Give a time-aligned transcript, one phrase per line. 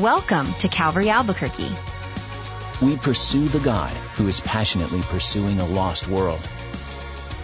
[0.00, 1.70] Welcome to Calvary Albuquerque.
[2.80, 6.40] We pursue the God who is passionately pursuing a lost world.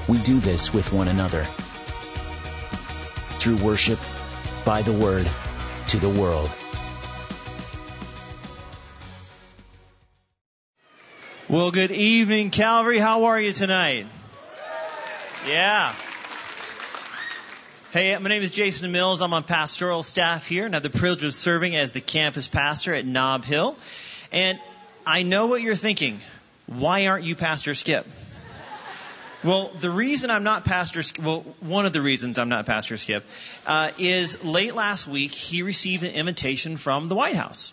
[0.09, 1.45] We do this with one another.
[3.39, 3.99] Through worship,
[4.65, 5.29] by the word,
[5.89, 6.49] to the world.
[11.51, 12.99] Well, good evening, Calvary.
[12.99, 14.07] How are you tonight?
[15.47, 15.95] Yeah.
[17.91, 19.23] Hey, my name is Jason Mills.
[19.23, 22.93] I'm on pastoral staff here and have the privilege of serving as the campus pastor
[22.93, 23.79] at Nob Hill.
[24.31, 24.61] And
[25.07, 26.21] I know what you're thinking.
[26.67, 28.07] Why aren't you Pastor Skip?
[29.43, 32.99] Well, the reason I'm not Pastor Skip, well, one of the reasons I'm not Pastor
[32.99, 33.25] Skip,
[33.67, 37.73] uh, is late last week he received an invitation from the White House.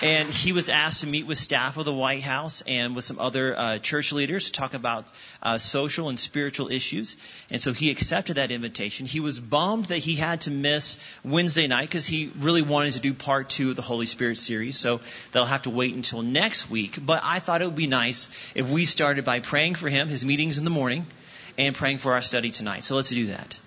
[0.00, 3.18] And he was asked to meet with staff of the White House and with some
[3.18, 5.06] other uh, church leaders to talk about
[5.42, 7.16] uh, social and spiritual issues.
[7.50, 9.06] And so he accepted that invitation.
[9.06, 13.00] He was bummed that he had to miss Wednesday night because he really wanted to
[13.00, 14.78] do part two of the Holy Spirit series.
[14.78, 15.00] So
[15.32, 16.98] they'll have to wait until next week.
[17.04, 20.24] But I thought it would be nice if we started by praying for him, his
[20.24, 21.06] meetings in the morning,
[21.56, 22.84] and praying for our study tonight.
[22.84, 23.58] So let's do that.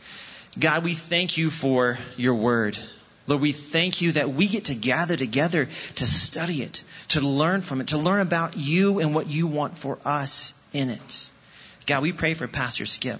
[0.58, 2.78] God, we thank you for your word.
[3.28, 7.62] Lord, we thank you that we get to gather together to study it, to learn
[7.62, 11.32] from it, to learn about you and what you want for us in it.
[11.86, 13.20] God, we pray for Pastor Skip.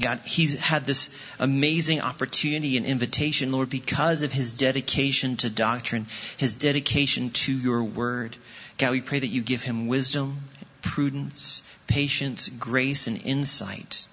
[0.00, 6.06] God, he's had this amazing opportunity and invitation, Lord, because of his dedication to doctrine,
[6.38, 8.34] his dedication to your word.
[8.78, 10.38] God, we pray that you give him wisdom,
[10.80, 14.06] prudence, patience, grace, and insight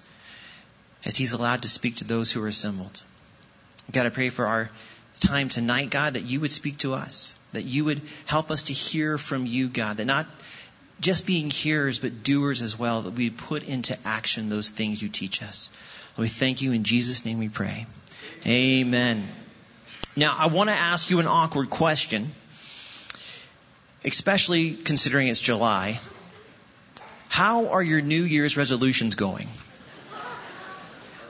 [1.06, 3.02] as he's allowed to speak to those who are assembled.
[3.92, 4.70] God, I pray for our
[5.20, 8.72] time tonight, God, that you would speak to us, that you would help us to
[8.72, 10.26] hear from you, God, that not
[11.00, 15.08] just being hearers, but doers as well, that we put into action those things you
[15.08, 15.70] teach us.
[16.16, 17.86] We thank you in Jesus' name we pray.
[18.46, 19.26] Amen.
[20.16, 22.30] Now, I want to ask you an awkward question,
[24.04, 25.98] especially considering it's July.
[27.28, 29.48] How are your New Year's resolutions going?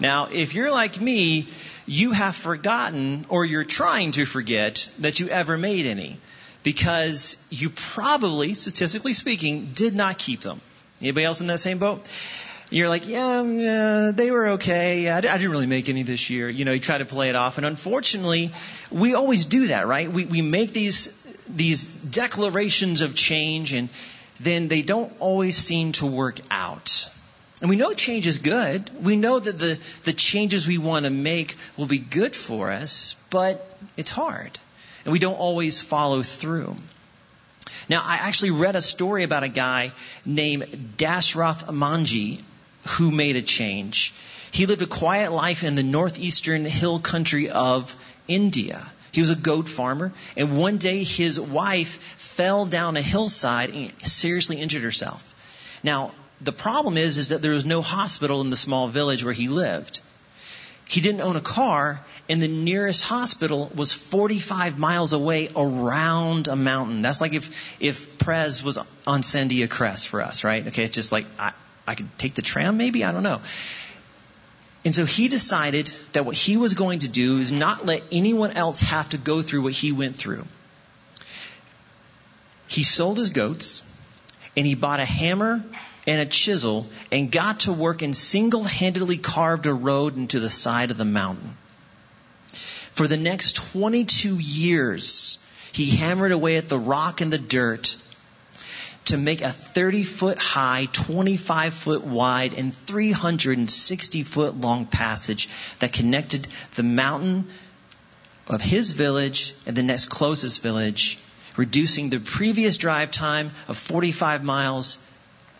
[0.00, 1.46] Now, if you're like me,
[1.86, 6.18] you have forgotten or you're trying to forget that you ever made any
[6.62, 10.60] because you probably, statistically speaking, did not keep them.
[11.00, 12.08] Anybody else in that same boat?
[12.70, 15.08] You're like, yeah, they were okay.
[15.08, 16.48] I, I didn't really make any this year.
[16.48, 17.56] You know, you try to play it off.
[17.58, 18.52] And unfortunately,
[18.90, 20.10] we always do that, right?
[20.10, 21.08] We, we make these,
[21.48, 23.88] these declarations of change and
[24.38, 27.08] then they don't always seem to work out.
[27.60, 28.90] And we know change is good.
[29.02, 33.16] We know that the, the changes we want to make will be good for us,
[33.28, 33.66] but
[33.96, 34.58] it's hard.
[35.04, 36.76] And we don't always follow through.
[37.88, 39.92] Now, I actually read a story about a guy
[40.24, 42.40] named Dashrath Manjhi
[42.86, 44.14] who made a change.
[44.52, 47.94] He lived a quiet life in the northeastern hill country of
[48.26, 48.80] India.
[49.12, 53.92] He was a goat farmer, and one day his wife fell down a hillside and
[54.02, 55.34] seriously injured herself.
[55.82, 59.34] Now, the problem is, is that there was no hospital in the small village where
[59.34, 60.00] he lived.
[60.88, 66.56] He didn't own a car, and the nearest hospital was 45 miles away around a
[66.56, 67.02] mountain.
[67.02, 70.66] That's like if, if Prez was on Sandia Crest for us, right?
[70.66, 71.52] Okay, it's just like, I,
[71.86, 73.04] I could take the tram maybe?
[73.04, 73.40] I don't know.
[74.84, 78.52] And so he decided that what he was going to do is not let anyone
[78.52, 80.46] else have to go through what he went through.
[82.66, 83.82] He sold his goats,
[84.56, 85.62] and he bought a hammer
[86.06, 90.48] and a chisel and got to work and single handedly carved a road into the
[90.48, 91.56] side of the mountain.
[92.92, 95.38] For the next 22 years,
[95.72, 97.96] he hammered away at the rock and the dirt
[99.06, 105.92] to make a 30 foot high, 25 foot wide, and 360 foot long passage that
[105.92, 107.48] connected the mountain
[108.46, 111.18] of his village and the next closest village,
[111.56, 114.98] reducing the previous drive time of 45 miles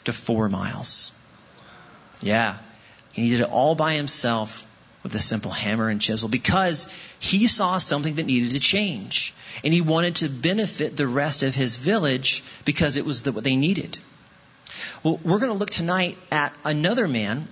[0.05, 1.13] to four miles.
[2.21, 2.59] Yeah.
[3.17, 4.67] And he did it all by himself
[5.03, 6.87] with a simple hammer and chisel because
[7.19, 9.35] he saw something that needed to change.
[9.65, 13.45] And he wanted to benefit the rest of his village because it was the, what
[13.45, 13.99] they needed.
[15.03, 17.49] Well, we're going to look tonight at another man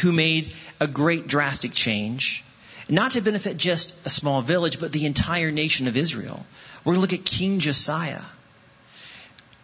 [0.00, 2.44] who made a great drastic change,
[2.88, 6.44] not to benefit just a small village, but the entire nation of Israel.
[6.84, 8.22] We're going to look at King Josiah.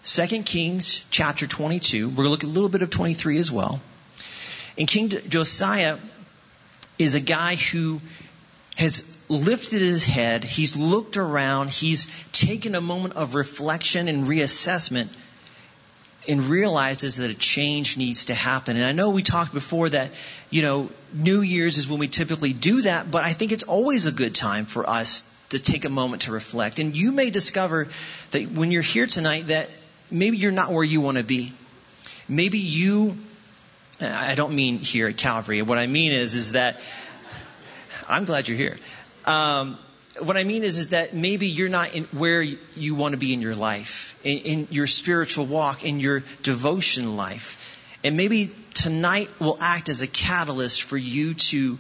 [0.05, 2.09] 2 Kings chapter 22.
[2.09, 3.81] We're going to look a little bit of 23 as well.
[4.79, 5.99] And King Josiah
[6.99, 8.01] is a guy who
[8.77, 15.09] has lifted his head, he's looked around, he's taken a moment of reflection and reassessment.
[16.27, 18.77] and realizes that a change needs to happen.
[18.77, 20.11] And I know we talked before that,
[20.51, 24.05] you know, New Year's is when we typically do that, but I think it's always
[24.05, 26.81] a good time for us to take a moment to reflect.
[26.81, 27.89] And you may discover
[28.33, 29.71] that when you're here tonight that
[30.11, 31.53] maybe you're not where you want to be.
[32.29, 33.17] Maybe you,
[34.01, 35.63] I don't mean here at Calvary.
[35.63, 36.81] What I mean is, is that
[38.09, 38.77] I'm glad you're here.
[39.25, 39.79] Um,
[40.21, 43.33] what I mean is, is that maybe you're not in where you want to be
[43.33, 47.77] in your life, in, in your spiritual walk, in your devotion life.
[48.05, 51.79] And maybe tonight will act as a catalyst for you to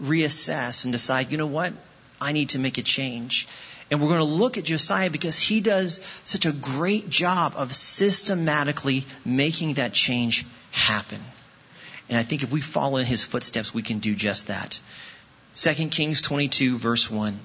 [0.00, 1.72] reassess and decide, you know what?
[2.20, 3.48] I need to make a change.
[3.92, 7.74] And we're going to look at Josiah because he does such a great job of
[7.74, 11.20] systematically making that change happen.
[12.08, 14.80] And I think if we follow in his footsteps, we can do just that.
[15.56, 17.38] 2 Kings 22 verse 1.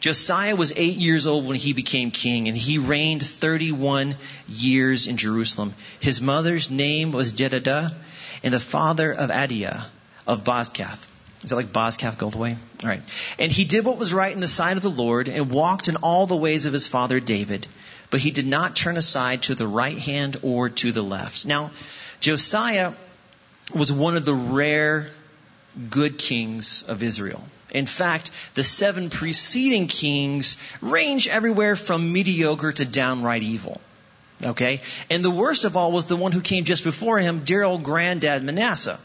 [0.00, 4.16] Josiah was eight years old when he became king, and he reigned 31
[4.48, 5.72] years in Jerusalem.
[6.00, 7.94] His mother's name was Jedidah,
[8.42, 9.84] and the father of Adaiah
[10.26, 11.06] of Bozkath.
[11.44, 12.56] Is that like Bobcat Goldthwait?
[12.82, 13.02] All right.
[13.38, 15.96] And he did what was right in the sight of the Lord, and walked in
[15.96, 17.66] all the ways of his father David.
[18.10, 21.44] But he did not turn aside to the right hand or to the left.
[21.44, 21.70] Now,
[22.20, 22.92] Josiah
[23.74, 25.10] was one of the rare
[25.90, 27.42] good kings of Israel.
[27.70, 33.80] In fact, the seven preceding kings range everywhere from mediocre to downright evil.
[34.42, 34.80] Okay?
[35.10, 37.82] And the worst of all was the one who came just before him, dear old
[37.82, 38.98] granddad Manasseh.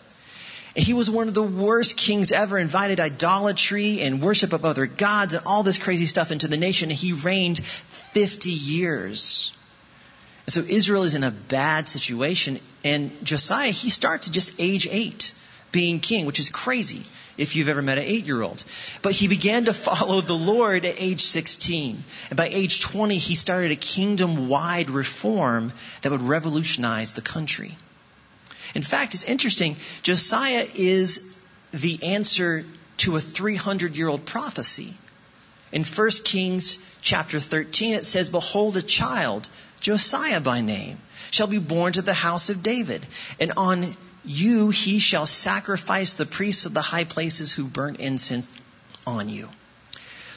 [0.75, 5.33] He was one of the worst kings ever, invited idolatry and worship of other gods
[5.33, 6.89] and all this crazy stuff into the nation.
[6.89, 9.53] He reigned 50 years.
[10.45, 12.59] And so Israel is in a bad situation.
[12.83, 15.33] And Josiah, he starts at just age eight
[15.71, 17.03] being king, which is crazy
[17.37, 18.63] if you've ever met an eight year old.
[19.01, 22.03] But he began to follow the Lord at age 16.
[22.29, 25.71] And by age 20, he started a kingdom wide reform
[26.01, 27.75] that would revolutionize the country.
[28.75, 31.35] In fact, it's interesting, Josiah is
[31.71, 32.65] the answer
[32.97, 34.93] to a 300 year old prophecy.
[35.71, 39.47] In 1 Kings chapter 13, it says, Behold, a child,
[39.79, 40.97] Josiah by name,
[41.31, 43.05] shall be born to the house of David,
[43.39, 43.85] and on
[44.25, 48.49] you he shall sacrifice the priests of the high places who burn incense
[49.05, 49.49] on you.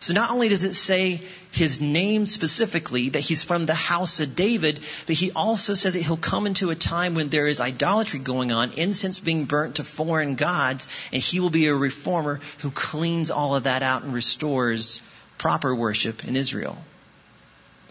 [0.03, 1.21] So not only does it say
[1.53, 6.03] his name specifically, that he's from the house of David, but he also says that
[6.03, 9.85] he'll come into a time when there is idolatry going on, incense being burnt to
[9.85, 14.13] foreign gods, and he will be a reformer who cleans all of that out and
[14.13, 15.01] restores
[15.39, 16.77] proper worship in Israel.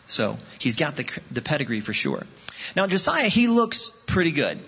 [0.08, 2.26] So he's got the, the pedigree for sure.
[2.76, 4.60] Now Josiah, he looks pretty good.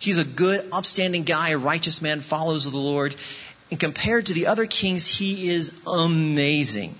[0.00, 3.14] He's a good, upstanding guy, a righteous man, follows the Lord.
[3.70, 6.94] And compared to the other kings, he is amazing.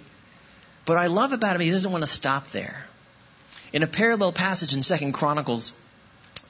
[0.85, 2.85] But I love about him, he doesn't want to stop there.
[3.73, 5.73] In a parallel passage in Second Chronicles,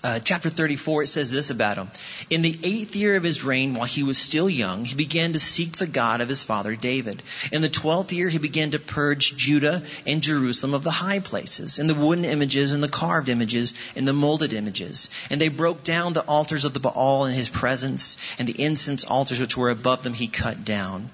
[0.05, 1.91] uh, chapter 34, it says this about him.
[2.29, 5.39] In the eighth year of his reign, while he was still young, he began to
[5.39, 7.23] seek the God of his father David.
[7.51, 11.79] In the twelfth year, he began to purge Judah and Jerusalem of the high places,
[11.79, 15.09] and the wooden images, and the carved images, and the molded images.
[15.31, 19.05] And they broke down the altars of the Baal in his presence, and the incense
[19.05, 21.09] altars which were above them he cut down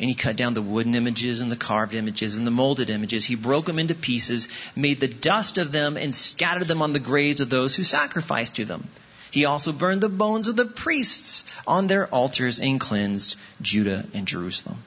[0.00, 3.22] and he cut down the wooden images and the carved images and the molded images.
[3.22, 6.98] He broke them into pieces, made the dust of them, and scattered them on the
[6.98, 8.88] graves of those who sacrificed to them.
[9.30, 14.26] He also burned the bones of the priests on their altars and cleansed Judah and
[14.26, 14.78] Jerusalem.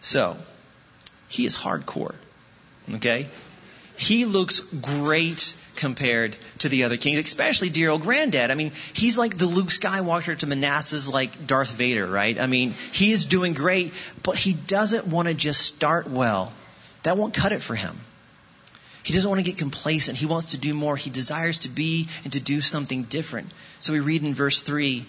[0.00, 0.36] So,
[1.28, 2.14] he is hardcore.
[2.94, 3.28] Okay?
[4.00, 8.50] He looks great compared to the other kings, especially dear old granddad.
[8.50, 12.40] I mean, he's like the Luke Skywalker to Manasseh's like Darth Vader, right?
[12.40, 13.92] I mean, he is doing great,
[14.22, 16.50] but he doesn't want to just start well.
[17.02, 18.00] That won't cut it for him.
[19.02, 20.16] He doesn't want to get complacent.
[20.16, 20.96] He wants to do more.
[20.96, 23.50] He desires to be and to do something different.
[23.80, 25.04] So we read in verse 3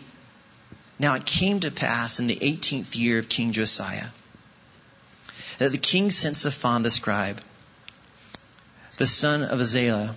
[0.99, 4.07] Now it came to pass in the 18th year of King Josiah
[5.59, 7.39] that the king sent Shaphan the scribe
[9.01, 10.13] the son of Azaliah,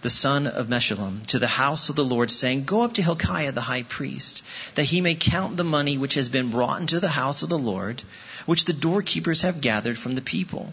[0.00, 3.52] the son of Meshullam, to the house of the Lord, saying, Go up to Hilkiah
[3.52, 4.42] the high priest,
[4.74, 7.58] that he may count the money which has been brought into the house of the
[7.58, 8.02] Lord,
[8.46, 10.72] which the doorkeepers have gathered from the people,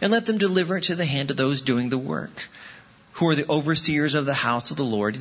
[0.00, 2.48] and let them deliver it to the hand of those doing the work,
[3.12, 5.16] who are the overseers of the house of the Lord.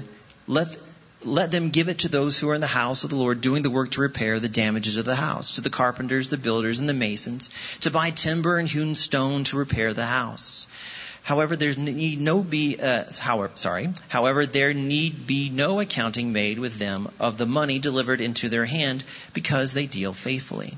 [0.47, 0.75] Let
[1.23, 3.63] let them give it to those who are in the house of the Lord doing
[3.63, 6.87] the work to repair the damages of the house, to the carpenters, the builders, and
[6.87, 7.49] the masons,
[7.81, 10.67] to buy timber and hewn stone to repair the house.
[11.23, 16.57] However, there need no be, uh, however, sorry, however, there need be no accounting made
[16.57, 20.77] with them of the money delivered into their hand because they deal faithfully.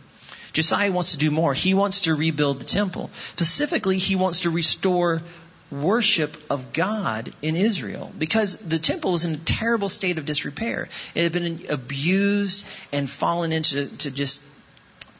[0.54, 1.54] Josiah wants to do more.
[1.54, 3.12] He wants to rebuild the temple.
[3.14, 5.22] Specifically, he wants to restore
[5.72, 10.90] worship of God in Israel because the temple was in a terrible state of disrepair.
[11.14, 14.42] It had been abused and fallen into to just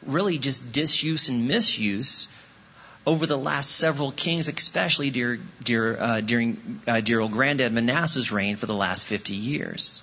[0.04, 2.28] really just disuse and misuse
[3.06, 8.30] over the last several kings, especially dear, dear, uh, during uh, dear old granddad Manasseh's
[8.30, 10.02] reign for the last 50 years.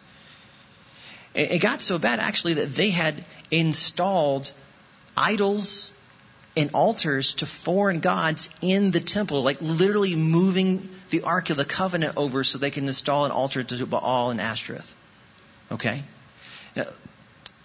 [1.33, 4.51] It, it got so bad actually that they had installed
[5.15, 5.91] idols
[6.57, 11.65] and altars to foreign gods in the temple, like literally moving the Ark of the
[11.65, 14.93] Covenant over so they can install an altar to Baal and Ashtoreth.
[15.71, 16.03] Okay?
[16.75, 16.85] Now,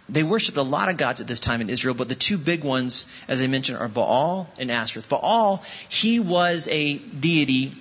[0.09, 2.65] they worshipped a lot of gods at this time in Israel, but the two big
[2.65, 5.09] ones, as I mentioned, are Baal and Ashtoreth.
[5.09, 7.73] Baal, he was a deity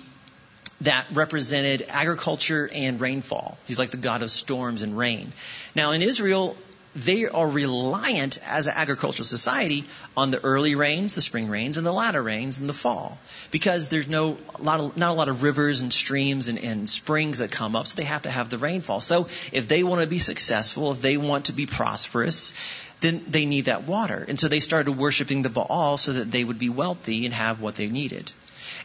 [0.80, 3.58] that represented agriculture and rainfall.
[3.66, 5.32] He's like the god of storms and rain.
[5.74, 6.56] Now in Israel,
[6.94, 9.84] they are reliant as an agricultural society
[10.16, 13.18] on the early rains, the spring rains, and the latter rains in the fall.
[13.50, 16.88] Because there's no, a lot of, not a lot of rivers and streams and, and
[16.88, 19.00] springs that come up, so they have to have the rainfall.
[19.00, 22.52] So if they want to be successful, if they want to be prosperous,
[23.00, 24.24] then they need that water.
[24.28, 27.60] And so they started worshiping the Baal so that they would be wealthy and have
[27.60, 28.30] what they needed.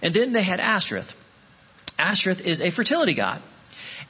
[0.02, 1.14] And then they had Ashtoreth.
[2.00, 3.42] Ashtoreth is a fertility god.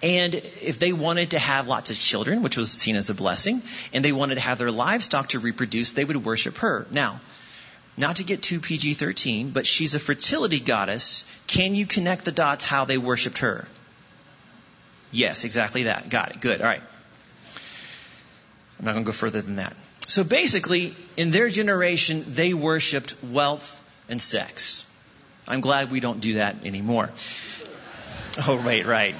[0.01, 3.63] And if they wanted to have lots of children, which was seen as a blessing,
[3.93, 6.85] and they wanted to have their livestock to reproduce, they would worship her.
[6.91, 7.19] Now,
[7.97, 11.25] not to get too PG 13, but she's a fertility goddess.
[11.47, 13.67] Can you connect the dots how they worshiped her?
[15.11, 16.09] Yes, exactly that.
[16.09, 16.41] Got it.
[16.41, 16.61] Good.
[16.61, 16.83] All right.
[18.77, 19.75] I'm not going to go further than that.
[20.07, 24.85] So basically, in their generation, they worshiped wealth and sex.
[25.47, 27.09] I'm glad we don't do that anymore.
[28.47, 29.15] Oh, right, right.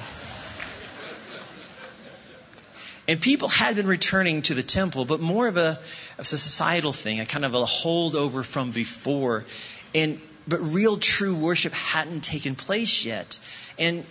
[3.08, 5.80] And people had been returning to the temple, but more of a,
[6.18, 9.46] of a societal thing, a kind of a holdover from before.
[9.94, 13.38] And, but real true worship hadn't taken place yet.
[13.78, 14.04] And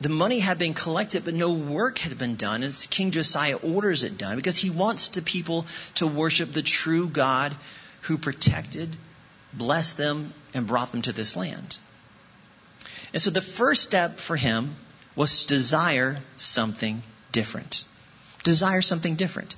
[0.00, 2.62] the money had been collected, but no work had been done.
[2.62, 5.66] As King Josiah orders it done because he wants the people
[5.96, 7.54] to worship the true God
[8.02, 8.96] who protected,
[9.52, 11.76] blessed them, and brought them to this land.
[13.12, 14.76] And so the first step for him
[15.14, 17.02] was to desire something
[17.36, 17.84] different.
[18.42, 19.54] Desire something different.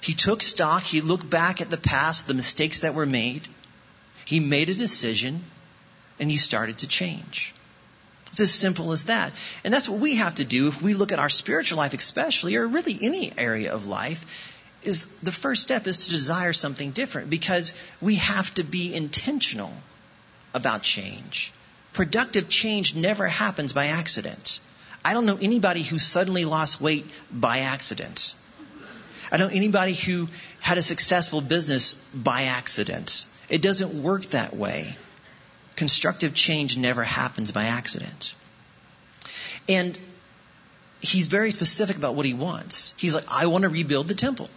[0.00, 3.48] He took stock, he looked back at the past, the mistakes that were made,
[4.26, 5.42] he made a decision,
[6.20, 7.54] and he started to change.
[8.26, 9.32] It's as simple as that.
[9.62, 12.56] And that's what we have to do if we look at our spiritual life, especially,
[12.56, 14.52] or really any area of life,
[14.82, 19.72] is the first step is to desire something different because we have to be intentional
[20.52, 21.52] about change.
[21.92, 24.60] Productive change never happens by accident.
[25.04, 28.34] I don't know anybody who suddenly lost weight by accident.
[29.30, 30.28] I don't know anybody who
[30.60, 33.26] had a successful business by accident.
[33.48, 34.96] It doesn't work that way.
[35.76, 38.34] Constructive change never happens by accident.
[39.68, 39.98] And
[41.00, 42.94] he's very specific about what he wants.
[42.96, 44.48] He's like, I want to rebuild the temple.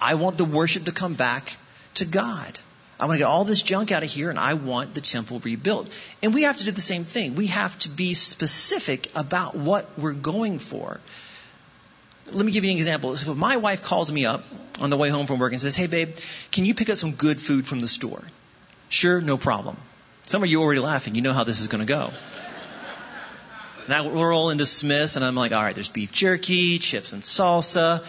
[0.00, 1.56] I want the worship to come back
[1.94, 2.58] to God.
[3.02, 5.40] I want to get all this junk out of here and I want the temple
[5.40, 5.92] rebuilt.
[6.22, 7.34] And we have to do the same thing.
[7.34, 11.00] We have to be specific about what we're going for.
[12.30, 13.14] Let me give you an example.
[13.14, 14.44] If my wife calls me up
[14.80, 16.10] on the way home from work and says, Hey babe,
[16.52, 18.22] can you pick up some good food from the store?
[18.88, 19.76] Sure, no problem.
[20.24, 21.16] Some of you are already laughing.
[21.16, 22.10] You know how this is going to go.
[23.88, 27.24] Now we're roll into Smith's and I'm like, all right, there's beef jerky, chips and
[27.24, 28.04] salsa.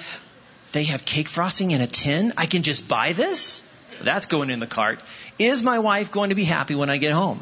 [0.71, 2.33] They have cake frosting in a tin.
[2.37, 3.63] I can just buy this?
[4.03, 5.01] That's going in the cart.
[5.39, 7.41] Is my wife going to be happy when I get home?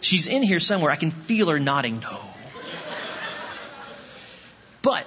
[0.00, 0.90] She's in here somewhere.
[0.90, 2.20] I can feel her nodding no.
[4.82, 5.06] But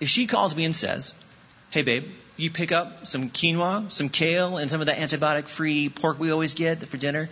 [0.00, 1.12] if she calls me and says,
[1.70, 2.04] Hey babe,
[2.38, 6.30] you pick up some quinoa, some kale, and some of that antibiotic free pork we
[6.30, 7.28] always get for dinner.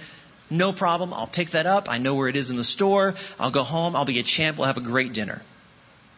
[0.51, 1.15] No problem.
[1.15, 1.91] I'll pick that up.
[1.91, 3.15] I know where it is in the store.
[3.41, 3.97] I'll go home.
[3.97, 4.59] I'll be a champ.
[4.59, 5.41] We'll have a great dinner.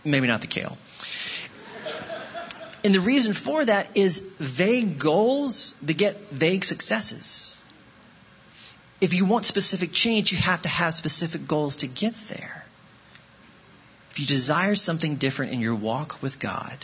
[0.04, 0.76] Maybe not the kale.
[2.84, 7.60] And the reason for that is vague goals beget vague successes.
[9.00, 12.64] If you want specific change, you have to have specific goals to get there.
[14.10, 16.76] If you desire something different in your walk with God,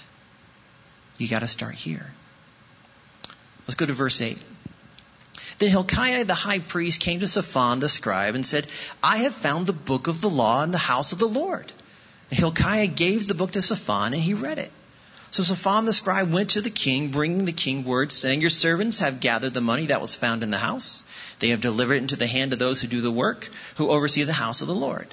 [1.18, 2.06] you got to start here.
[3.66, 4.38] Let's go to verse 8.
[5.58, 8.66] Then Hilkiah the high priest came to Shaphan the scribe and said,
[9.02, 11.72] I have found the book of the law in the house of the Lord.
[12.30, 14.70] And Hilkiah gave the book to Shaphan and he read it.
[15.34, 19.00] So Shaphan the scribe went to the king, bringing the king word, saying, Your servants
[19.00, 21.02] have gathered the money that was found in the house.
[21.40, 24.22] They have delivered it into the hand of those who do the work, who oversee
[24.22, 25.08] the house of the Lord.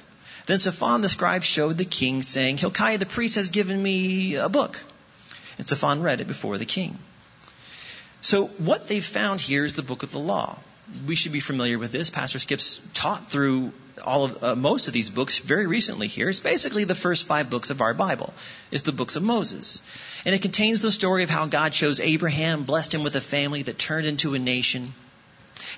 [0.46, 4.48] Then Shaphan the scribe showed the king, saying, Hilkiah the priest has given me a
[4.48, 4.84] book.
[5.58, 7.00] And Shaphan read it before the king.
[8.22, 10.60] So what they found here is the book of the law.
[11.08, 12.10] We should be familiar with this.
[12.10, 13.72] Pastor Skip's taught through
[14.04, 16.30] all of uh, most of these books very recently here.
[16.30, 18.34] It's basically the first five books of our Bible.
[18.72, 19.82] It's the books of Moses.
[20.26, 23.64] And it contains the story of how God chose Abraham, blessed him with a family
[23.64, 24.94] that turned into a nation.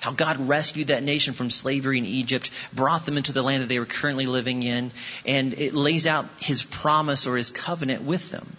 [0.00, 3.68] How God rescued that nation from slavery in Egypt, brought them into the land that
[3.68, 4.92] they were currently living in,
[5.24, 8.56] and it lays out his promise or his covenant with them.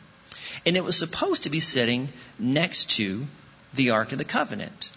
[0.65, 2.09] And it was supposed to be sitting
[2.39, 3.27] next to
[3.73, 4.91] the Ark of the Covenant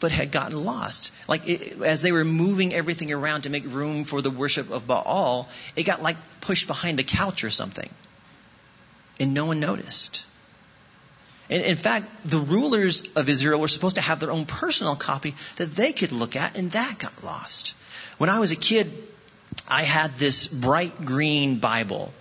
[0.00, 1.12] but had gotten lost.
[1.26, 4.86] Like it, as they were moving everything around to make room for the worship of
[4.86, 7.88] Baal, it got like pushed behind the couch or something.
[9.20, 10.24] And no one noticed.
[11.50, 15.34] And in fact, the rulers of Israel were supposed to have their own personal copy
[15.56, 17.74] that they could look at, and that got lost.
[18.18, 18.92] When I was a kid,
[19.66, 22.12] I had this bright green Bible.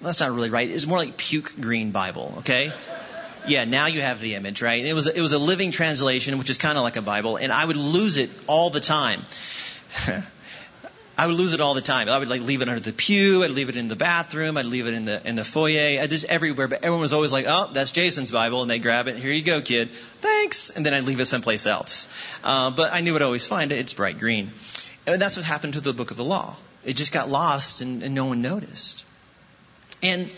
[0.00, 0.68] That's not really right.
[0.68, 2.72] It's more like puke green Bible, okay?
[3.46, 4.84] Yeah, now you have the image, right?
[4.84, 7.52] It was it was a living translation, which is kind of like a Bible, and
[7.52, 9.22] I would lose it all the time.
[11.16, 12.08] I would lose it all the time.
[12.08, 13.44] I would like leave it under the pew.
[13.44, 14.56] I'd leave it in the bathroom.
[14.56, 16.00] I'd leave it in the in the foyer.
[16.00, 16.66] I just everywhere.
[16.66, 19.16] But everyone was always like, "Oh, that's Jason's Bible," and they grab it.
[19.16, 19.90] Here you go, kid.
[19.90, 20.70] Thanks.
[20.70, 22.08] And then I'd leave it someplace else.
[22.42, 23.78] Uh, but I knew I'd always find it.
[23.78, 24.50] It's bright green.
[25.06, 26.56] And that's what happened to the Book of the Law.
[26.84, 29.04] It just got lost, and, and no one noticed.
[30.02, 30.30] And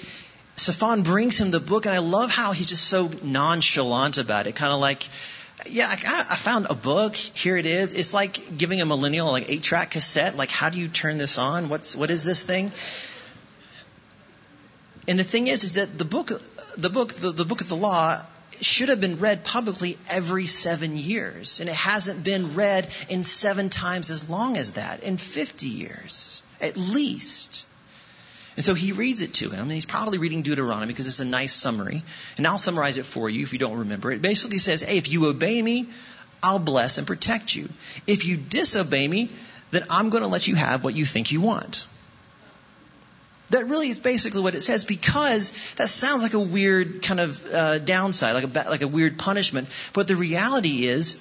[0.56, 4.56] Shaphan brings him the book, and I love how he's just so nonchalant about it.
[4.56, 5.06] Kind of like,
[5.68, 7.14] yeah, I, I found a book.
[7.14, 7.92] Here it is.
[7.92, 10.36] It's like giving a millennial like eight track cassette.
[10.36, 11.68] Like, how do you turn this on?
[11.68, 12.72] What's what is this thing?
[15.08, 16.30] And the thing is, is that the book,
[16.76, 18.20] the book, the, the book of the law
[18.60, 23.68] should have been read publicly every seven years, and it hasn't been read in seven
[23.68, 27.66] times as long as that in 50 years, at least.
[28.56, 31.26] And so he reads it to him, and he's probably reading Deuteronomy because it's a
[31.26, 32.02] nice summary.
[32.38, 34.10] And I'll summarize it for you if you don't remember.
[34.10, 35.88] It basically says, hey, if you obey me,
[36.42, 37.68] I'll bless and protect you.
[38.06, 39.28] If you disobey me,
[39.72, 41.86] then I'm going to let you have what you think you want.
[43.50, 47.46] That really is basically what it says because that sounds like a weird kind of
[47.52, 49.68] uh, downside, like a, like a weird punishment.
[49.92, 51.16] But the reality is,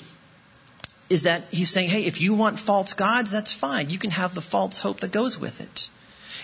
[1.10, 3.90] is that he's saying, hey, if you want false gods, that's fine.
[3.90, 5.90] You can have the false hope that goes with it.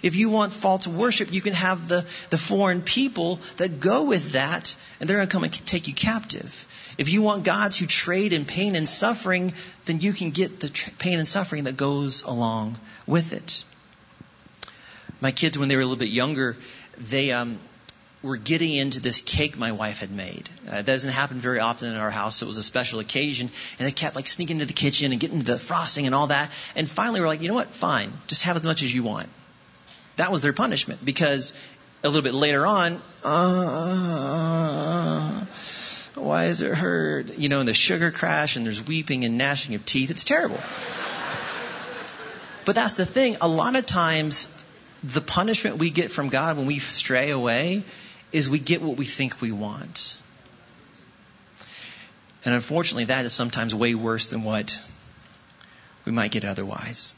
[0.04, 4.34] If you want false worship, you can have the, the foreign people that go with
[4.34, 6.68] that, and they're going to come and take you captive.
[6.98, 9.54] If you want gods who trade in pain and suffering,
[9.86, 12.78] then you can get the pain and suffering that goes along
[13.08, 13.64] with it.
[15.20, 16.58] My kids, when they were a little bit younger,
[16.98, 17.60] they um,
[18.24, 20.50] were getting into this cake my wife had made.
[20.68, 22.38] Uh, that doesn't happen very often in our house.
[22.38, 23.50] So it was a special occasion,
[23.80, 26.52] and they kept like sneaking into the kitchen and getting the frosting and all that.
[26.76, 27.70] And finally, we're like, you know what?
[27.70, 29.28] Fine, just have as much as you want.
[30.18, 31.54] That was their punishment because
[32.04, 34.12] a little bit later on, uh,
[36.16, 37.38] why is it hurt?
[37.38, 40.12] You know, and the sugar crash and there's weeping and gnashing of teeth.
[40.12, 40.60] It's terrible.
[42.66, 43.38] But that's the thing.
[43.42, 44.50] A lot of times,
[45.04, 47.84] the punishment we get from God when we stray away
[48.32, 50.22] is we get what we think we want.
[52.46, 54.80] And unfortunately, that is sometimes way worse than what
[56.06, 57.14] we might get otherwise.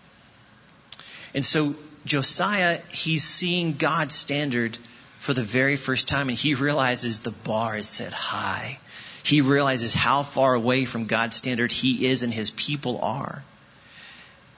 [1.33, 1.75] And so
[2.05, 4.77] Josiah, he's seeing God's standard
[5.19, 8.79] for the very first time and he realizes the bar is set high.
[9.23, 13.43] He realizes how far away from God's standard he is and his people are.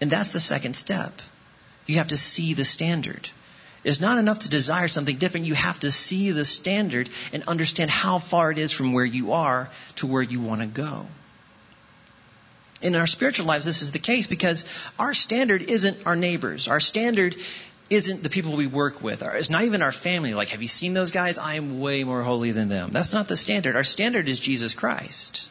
[0.01, 1.21] And that's the second step.
[1.85, 3.29] You have to see the standard.
[3.83, 5.45] It's not enough to desire something different.
[5.45, 9.33] You have to see the standard and understand how far it is from where you
[9.33, 11.05] are to where you want to go
[12.85, 14.63] in our spiritual lives, this is the case because
[14.99, 16.67] our standard isn't our neighbors.
[16.67, 17.35] Our standard
[17.89, 19.23] isn't the people we work with.
[19.23, 20.35] It's not even our family.
[20.35, 21.39] Like, have you seen those guys?
[21.39, 22.91] I am way more holy than them.
[22.91, 23.75] That's not the standard.
[23.75, 25.49] Our standard is Jesus Christ.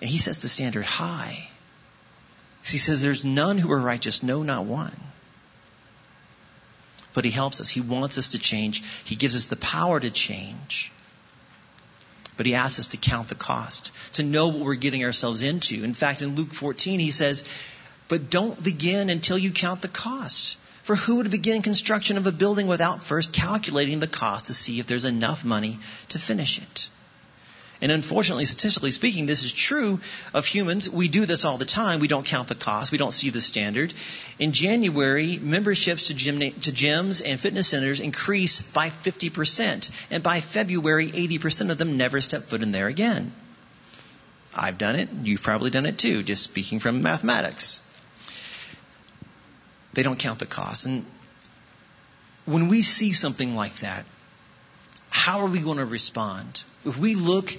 [0.00, 1.50] And he sets the standard high.
[2.64, 4.96] He says, There's none who are righteous, no, not one.
[7.12, 7.68] But he helps us.
[7.68, 8.82] He wants us to change.
[9.04, 10.90] He gives us the power to change.
[12.38, 15.84] But he asks us to count the cost, to know what we're getting ourselves into.
[15.84, 17.44] In fact, in Luke 14, he says,
[18.06, 20.56] But don't begin until you count the cost.
[20.84, 24.80] For who would begin construction of a building without first calculating the cost to see
[24.80, 25.78] if there's enough money
[26.10, 26.88] to finish it?
[27.80, 30.00] And unfortunately, statistically speaking, this is true
[30.34, 30.90] of humans.
[30.90, 32.00] We do this all the time.
[32.00, 32.90] We don't count the cost.
[32.90, 33.94] We don't see the standard.
[34.40, 39.90] In January, memberships to, gym, to gyms and fitness centers increase by 50%.
[40.10, 43.32] And by February, 80% of them never step foot in there again.
[44.56, 45.08] I've done it.
[45.22, 47.80] You've probably done it too, just speaking from mathematics.
[49.92, 50.86] They don't count the cost.
[50.86, 51.04] And
[52.44, 54.04] when we see something like that,
[55.18, 56.64] how are we going to respond?
[56.84, 57.50] If we look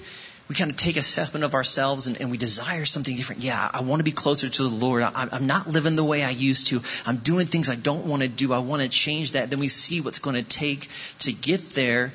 [0.48, 3.42] we kind of take assessment of ourselves and, and, we desire something different.
[3.42, 5.04] Yeah, I want to be closer to the Lord.
[5.04, 6.82] I, I'm not living the way I used to.
[7.06, 8.52] I'm doing things I don't want to do.
[8.52, 9.48] I want to change that.
[9.48, 10.88] Then we see what's going to take
[11.20, 12.12] to get there.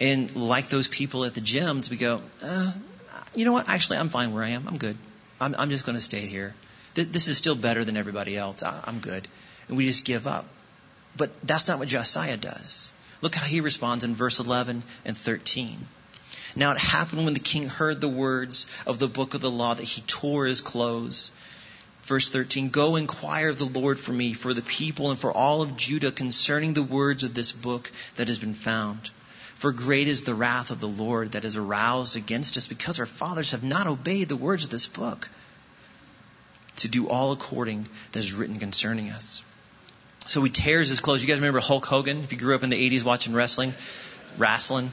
[0.00, 2.72] And like those people at the gyms, we go, uh,
[3.34, 3.68] you know what?
[3.68, 4.66] Actually, I'm fine where I am.
[4.66, 4.96] I'm good.
[5.38, 6.54] I'm, I'm just going to stay here.
[6.94, 8.62] Th- this is still better than everybody else.
[8.62, 9.28] I, I'm good.
[9.68, 10.46] And we just give up.
[11.14, 12.94] But that's not what Josiah does.
[13.22, 15.86] Look how he responds in verse 11 and 13.
[16.54, 19.74] Now it happened when the king heard the words of the book of the law
[19.74, 21.30] that he tore his clothes.
[22.04, 25.60] Verse 13, Go inquire of the Lord for me, for the people, and for all
[25.60, 29.10] of Judah concerning the words of this book that has been found.
[29.56, 33.06] For great is the wrath of the Lord that is aroused against us, because our
[33.06, 35.28] fathers have not obeyed the words of this book,
[36.76, 39.42] to do all according that is written concerning us.
[40.28, 41.22] So he tears his clothes.
[41.22, 42.22] You guys remember Hulk Hogan?
[42.22, 43.74] If you grew up in the 80s watching wrestling,
[44.38, 44.90] wrestling,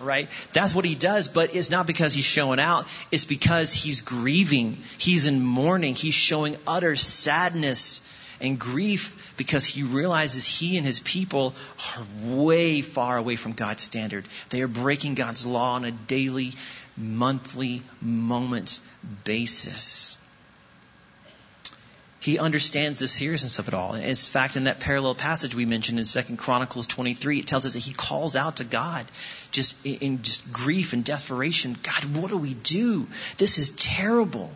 [0.00, 0.28] right?
[0.52, 2.86] That's what he does, but it's not because he's showing out.
[3.10, 4.78] It's because he's grieving.
[4.98, 5.94] He's in mourning.
[5.94, 8.02] He's showing utter sadness
[8.40, 11.54] and grief because he realizes he and his people
[11.96, 14.26] are way far away from God's standard.
[14.50, 16.52] They are breaking God's law on a daily,
[16.96, 18.80] monthly, moment
[19.24, 20.16] basis.
[22.24, 23.92] He understands the seriousness of it all.
[23.92, 27.74] In fact, in that parallel passage we mentioned in Second Chronicles 23, it tells us
[27.74, 29.04] that he calls out to God
[29.50, 31.76] just in just grief and desperation.
[31.82, 33.06] God, what do we do?
[33.36, 34.50] This is terrible.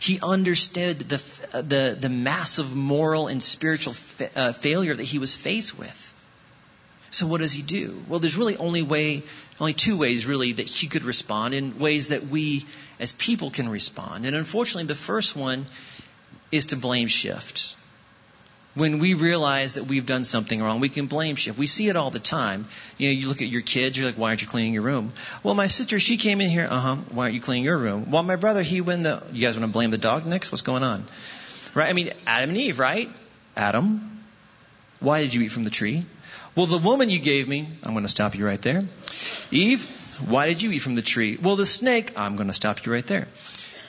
[0.00, 1.18] He understood the,
[1.60, 6.14] the, the massive moral and spiritual fa- uh, failure that he was faced with.
[7.10, 8.02] So what does he do?
[8.08, 9.24] Well, there's really only way,
[9.60, 12.64] only two ways really that he could respond in ways that we
[12.98, 14.24] as people can respond.
[14.24, 15.66] And unfortunately, the first one
[16.54, 17.76] is to blame shift.
[18.74, 21.56] When we realize that we've done something wrong, we can blame shift.
[21.56, 22.66] We see it all the time.
[22.98, 25.12] You know, you look at your kids, you're like, why aren't you cleaning your room?
[25.44, 28.10] Well, my sister, she came in here, uh huh, why aren't you cleaning your room?
[28.10, 30.50] Well, my brother, he went the, you guys want to blame the dog next?
[30.50, 31.04] What's going on?
[31.74, 31.88] Right?
[31.88, 33.08] I mean, Adam and Eve, right?
[33.56, 34.20] Adam,
[34.98, 36.04] why did you eat from the tree?
[36.56, 38.84] Well, the woman you gave me, I'm going to stop you right there.
[39.52, 39.88] Eve,
[40.26, 41.36] why did you eat from the tree?
[41.40, 43.28] Well, the snake, I'm going to stop you right there.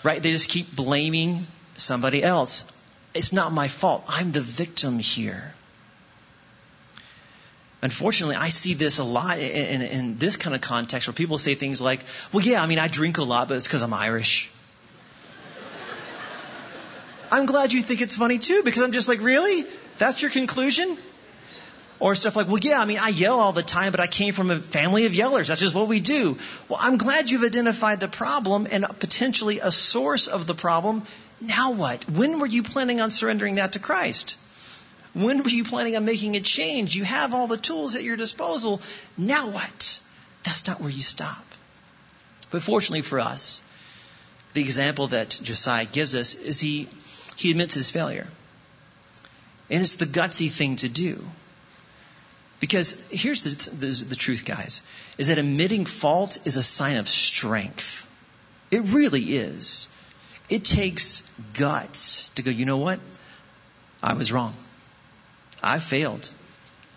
[0.03, 0.21] Right?
[0.21, 1.45] They just keep blaming
[1.77, 2.65] somebody else.
[3.13, 4.03] It's not my fault.
[4.07, 5.53] I'm the victim here.
[7.81, 11.37] Unfortunately, I see this a lot in, in, in, this kind of context where people
[11.37, 11.99] say things like,
[12.33, 14.49] well, yeah, I mean, I drink a lot, but it's because I'm Irish.
[17.31, 19.65] I'm glad you think it's funny too, because I'm just like, really?
[19.97, 20.97] That's your conclusion?
[21.99, 24.33] Or stuff like, well, yeah, I mean, I yell all the time, but I came
[24.33, 25.47] from a family of yellers.
[25.47, 26.37] That's just what we do.
[26.67, 31.03] Well, I'm glad you've identified the problem and potentially a source of the problem.
[31.39, 32.09] Now what?
[32.09, 34.37] When were you planning on surrendering that to Christ?
[35.13, 36.95] When were you planning on making a change?
[36.95, 38.81] You have all the tools at your disposal.
[39.17, 40.01] Now what?
[40.43, 41.45] That's not where you stop.
[42.51, 43.61] But fortunately for us,
[44.53, 46.89] the example that Josiah gives us is he,
[47.37, 48.27] he admits his failure.
[49.69, 51.23] And it's the gutsy thing to do.
[52.59, 54.81] Because here's the, the, the, truth, guys,
[55.17, 58.09] is that admitting fault is a sign of strength.
[58.71, 59.89] It really is.
[60.49, 61.21] It takes
[61.53, 62.99] guts to go, you know what?
[64.01, 64.53] I was wrong.
[65.61, 66.31] I failed.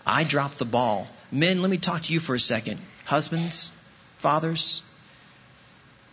[0.06, 1.08] I dropped the ball.
[1.32, 2.78] Men, let me talk to you for a second.
[3.04, 3.72] Husbands,
[4.18, 4.82] fathers,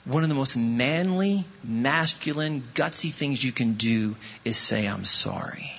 [0.05, 5.71] one of the most manly, masculine, gutsy things you can do is say, I'm sorry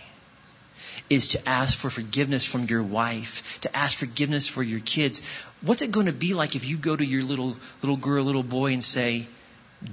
[1.09, 5.23] is to ask for forgiveness from your wife, to ask forgiveness for your kids.
[5.63, 8.43] What's it going to be like if you go to your little, little girl, little
[8.43, 9.27] boy and say,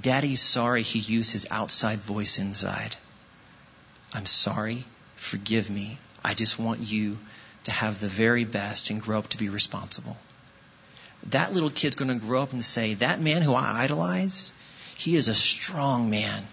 [0.00, 2.96] Daddy's sorry he used his outside voice inside.
[4.12, 4.84] I'm sorry.
[5.16, 5.98] Forgive me.
[6.24, 7.18] I just want you
[7.64, 10.16] to have the very best and grow up to be responsible.
[11.30, 14.52] That little kid's going to grow up and say, that man who I idolize,
[14.96, 16.44] he is a strong man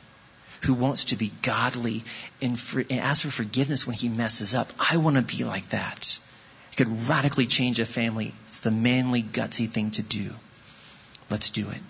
[0.62, 2.04] who wants to be godly
[2.42, 4.72] and, for, and ask for forgiveness when he messes up.
[4.80, 6.20] I want to be like that.
[6.72, 8.34] It could radically change a family.
[8.46, 10.32] It's the manly, gutsy thing to do.
[11.30, 11.82] Let's do it.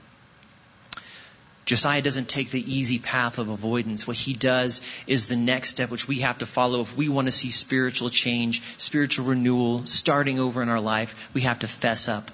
[1.66, 4.08] Josiah doesn't take the easy path of avoidance.
[4.08, 7.28] What he does is the next step, which we have to follow if we want
[7.28, 11.30] to see spiritual change, spiritual renewal, starting over in our life.
[11.34, 12.32] We have to fess up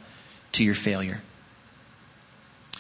[0.54, 1.22] to your failure.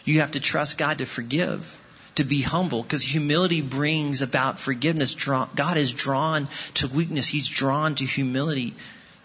[0.05, 1.77] You have to trust God to forgive
[2.17, 5.15] to be humble because humility brings about forgiveness.
[5.15, 7.27] God is drawn to weakness.
[7.27, 8.75] He's drawn to humility.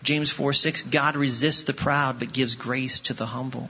[0.02, 3.68] James 4 6, God resists the proud but gives grace to the humble.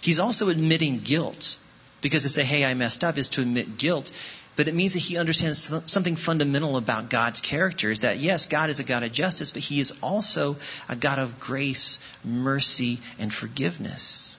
[0.00, 1.58] He's also admitting guilt
[2.00, 4.10] because to say, hey, I messed up is to admit guilt.
[4.54, 8.68] But it means that he understands something fundamental about God's character is that yes, God
[8.68, 10.56] is a God of justice, but he is also
[10.88, 14.36] a God of grace, mercy, and forgiveness.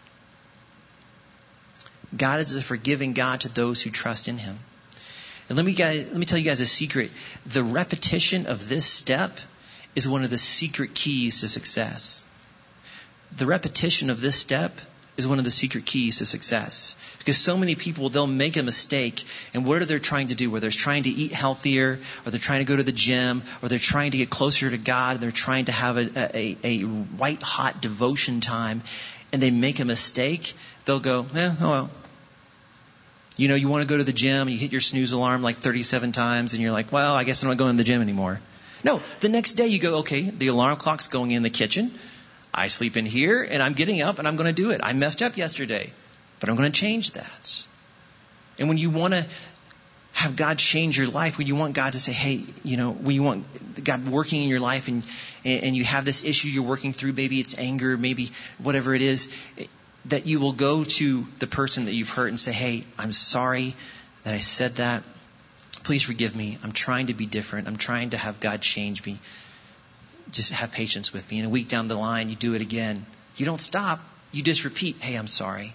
[2.16, 4.58] God is a forgiving God to those who trust in Him.
[5.50, 7.12] And let me, guys, let me tell you guys a secret.
[7.46, 9.40] The repetition of this step
[9.96, 12.26] is one of the secret keys to success.
[13.36, 14.72] The repetition of this step
[15.16, 16.96] is one of the secret keys to success.
[17.20, 19.24] Because so many people, they'll make a mistake,
[19.54, 20.50] and what are they trying to do?
[20.50, 23.70] Whether it's trying to eat healthier, or they're trying to go to the gym, or
[23.70, 27.44] they're trying to get closer to God, they're trying to have a, a, a white
[27.44, 28.82] hot devotion time,
[29.32, 30.54] and they make a mistake,
[30.86, 31.90] they'll go, eh, oh well.
[33.38, 35.42] You know, you want to go to the gym, and you hit your snooze alarm
[35.42, 38.02] like 37 times, and you're like, well, I guess I'm not going to the gym
[38.02, 38.40] anymore.
[38.84, 41.92] No, the next day you go, okay, the alarm clock's going in the kitchen.
[42.54, 44.82] I sleep in here and I'm getting up and I'm going to do it.
[44.84, 45.92] I messed up yesterday,
[46.40, 47.66] but I'm going to change that.
[48.60, 49.26] And when you want to
[50.14, 53.16] have God change your life, when you want God to say, hey, you know, when
[53.16, 55.04] you want God working in your life and,
[55.44, 59.30] and you have this issue you're working through, maybe it's anger, maybe whatever it is,
[60.06, 63.76] that you will go to the person that you've hurt and say, hey, I'm sorry
[64.24, 65.04] that I said that.
[65.84, 66.58] Please forgive me.
[66.64, 67.68] I'm trying to be different.
[67.68, 69.20] I'm trying to have God change me
[70.34, 71.40] just have patience with me.
[71.40, 73.06] And a week down the line, you do it again.
[73.38, 74.00] You don't stop.
[74.32, 75.74] You just repeat, hey, I'm sorry.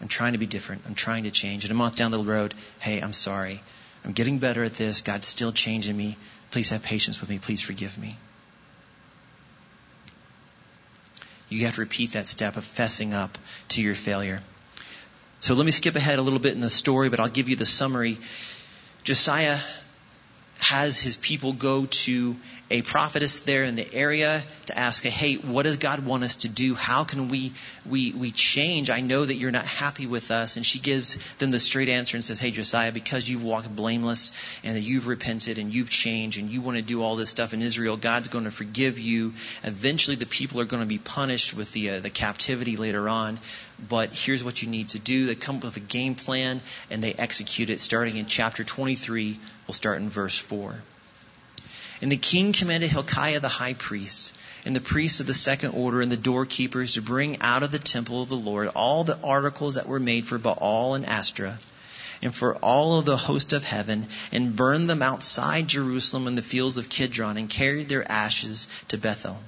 [0.00, 0.82] I'm trying to be different.
[0.86, 1.64] I'm trying to change.
[1.64, 3.62] And a month down the road, hey, I'm sorry.
[4.04, 5.02] I'm getting better at this.
[5.02, 6.16] God's still changing me.
[6.50, 7.38] Please have patience with me.
[7.38, 8.16] Please forgive me.
[11.48, 13.38] You have to repeat that step of fessing up
[13.70, 14.40] to your failure.
[15.40, 17.56] So let me skip ahead a little bit in the story, but I'll give you
[17.56, 18.18] the summary.
[19.04, 19.58] Josiah
[20.60, 22.36] has his people go to
[22.70, 26.48] a prophetess there in the area to ask, hey, what does God want us to
[26.48, 26.74] do?
[26.74, 27.52] How can we,
[27.88, 28.90] we, we change?
[28.90, 30.56] I know that you're not happy with us.
[30.56, 34.32] And she gives them the straight answer and says, hey, Josiah, because you've walked blameless
[34.62, 37.54] and that you've repented and you've changed and you want to do all this stuff
[37.54, 39.32] in Israel, God's going to forgive you.
[39.64, 43.38] Eventually the people are going to be punished with the, uh, the captivity later on.
[43.88, 45.26] But here's what you need to do.
[45.26, 49.38] They come up with a game plan and they execute it starting in chapter 23.
[49.66, 50.76] We'll start in verse 4.
[52.00, 54.32] And the king commanded Hilkiah the high priest,
[54.64, 57.78] and the priests of the second order, and the doorkeepers to bring out of the
[57.78, 61.58] temple of the Lord all the articles that were made for Baal and Asherah,
[62.22, 66.42] and for all of the host of heaven, and burn them outside Jerusalem in the
[66.42, 69.42] fields of Kidron, and carried their ashes to Bethel.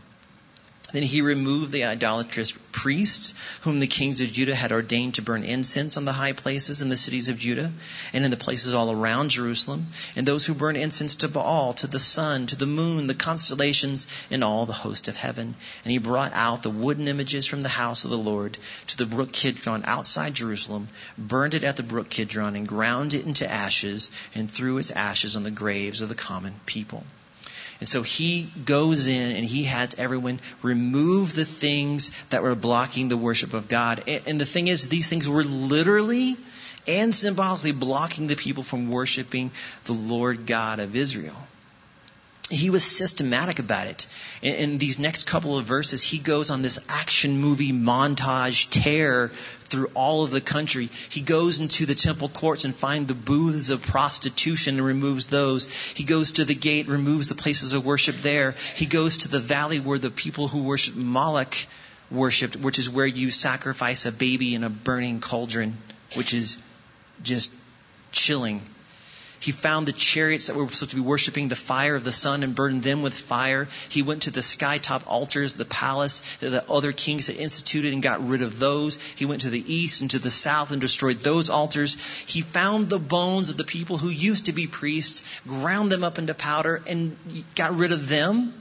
[0.92, 5.44] Then he removed the idolatrous priests whom the kings of Judah had ordained to burn
[5.44, 7.72] incense on the high places in the cities of Judah
[8.12, 11.86] and in the places all around Jerusalem, and those who burn incense to Baal, to
[11.86, 15.54] the sun, to the moon, the constellations, and all the host of heaven.
[15.84, 19.06] And he brought out the wooden images from the house of the Lord to the
[19.06, 24.10] brook Kidron outside Jerusalem, burned it at the brook Kidron, and ground it into ashes,
[24.34, 27.04] and threw its ashes on the graves of the common people.
[27.80, 33.08] And so he goes in and he has everyone remove the things that were blocking
[33.08, 34.04] the worship of God.
[34.06, 36.36] And the thing is, these things were literally
[36.86, 39.50] and symbolically blocking the people from worshiping
[39.84, 41.36] the Lord God of Israel
[42.50, 44.06] he was systematic about it.
[44.42, 49.28] In, in, these next couple of verses, he goes on this action movie montage tear
[49.28, 50.86] through all of the country.
[50.86, 55.72] He goes into the temple courts and finds the booths of prostitution and removes those.
[55.72, 58.56] He goes to the gate, removes the places of worship there.
[58.74, 61.54] He goes to the valley where the people who worship Moloch
[62.10, 65.76] worshipped, which is where you sacrifice a baby in a burning cauldron,
[66.14, 66.58] which is
[67.22, 67.52] just
[68.10, 68.60] chilling
[69.40, 72.42] he found the chariots that were supposed to be worshiping the fire of the sun
[72.42, 73.68] and burned them with fire.
[73.88, 78.02] He went to the skytop altars, the palace that the other kings had instituted and
[78.02, 78.96] got rid of those.
[79.16, 81.94] He went to the east and to the south and destroyed those altars.
[82.26, 86.18] He found the bones of the people who used to be priests, ground them up
[86.18, 87.16] into powder, and
[87.54, 88.52] got rid of them.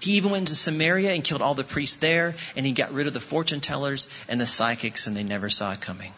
[0.00, 3.06] He even went into Samaria and killed all the priests there, and he got rid
[3.06, 6.12] of the fortune tellers and the psychics, and they never saw it coming.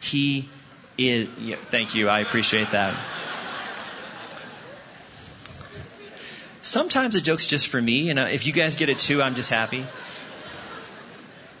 [0.00, 0.48] He
[1.08, 2.08] is, yeah, thank you.
[2.08, 2.94] I appreciate that.
[6.62, 9.48] Sometimes a joke's just for me, and if you guys get it too, I'm just
[9.48, 9.86] happy.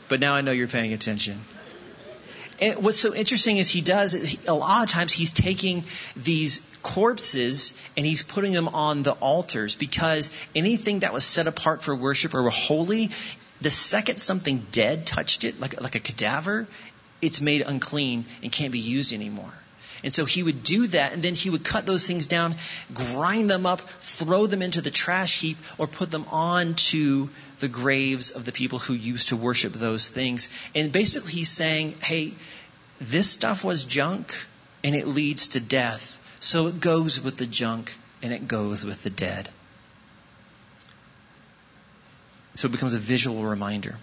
[0.08, 1.40] But now I know you're paying attention.
[2.60, 7.72] And what's so interesting is he does, a lot of times he's taking these corpses
[7.96, 12.34] and he's putting them on the altars because anything that was set apart for worship
[12.34, 13.10] or holy,
[13.62, 16.66] the second something dead touched it, like, like a cadaver,
[17.22, 19.52] it's made unclean and can't be used anymore.
[20.02, 22.54] And so he would do that, and then he would cut those things down,
[22.94, 27.28] grind them up, throw them into the trash heap, or put them onto
[27.58, 30.48] the graves of the people who used to worship those things.
[30.74, 32.32] And basically, he's saying, hey,
[32.98, 34.32] this stuff was junk,
[34.82, 36.16] and it leads to death.
[36.40, 39.50] So it goes with the junk, and it goes with the dead.
[42.54, 43.96] So it becomes a visual reminder.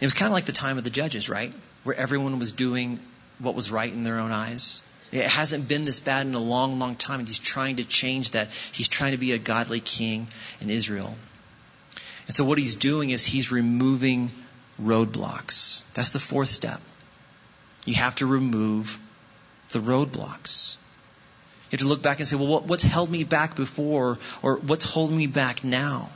[0.00, 1.52] It was kind of like the time of the judges, right?
[1.84, 2.98] Where everyone was doing
[3.38, 4.82] what was right in their own eyes.
[5.12, 8.32] It hasn't been this bad in a long, long time, and he's trying to change
[8.32, 8.48] that.
[8.72, 10.26] He's trying to be a godly king
[10.60, 11.14] in Israel.
[12.26, 14.30] And so what he's doing is he's removing
[14.82, 15.84] roadblocks.
[15.94, 16.80] That's the fourth step.
[17.84, 18.98] You have to remove
[19.70, 20.76] the roadblocks.
[21.70, 24.84] You have to look back and say, well, what's held me back before, or what's
[24.84, 26.10] holding me back now?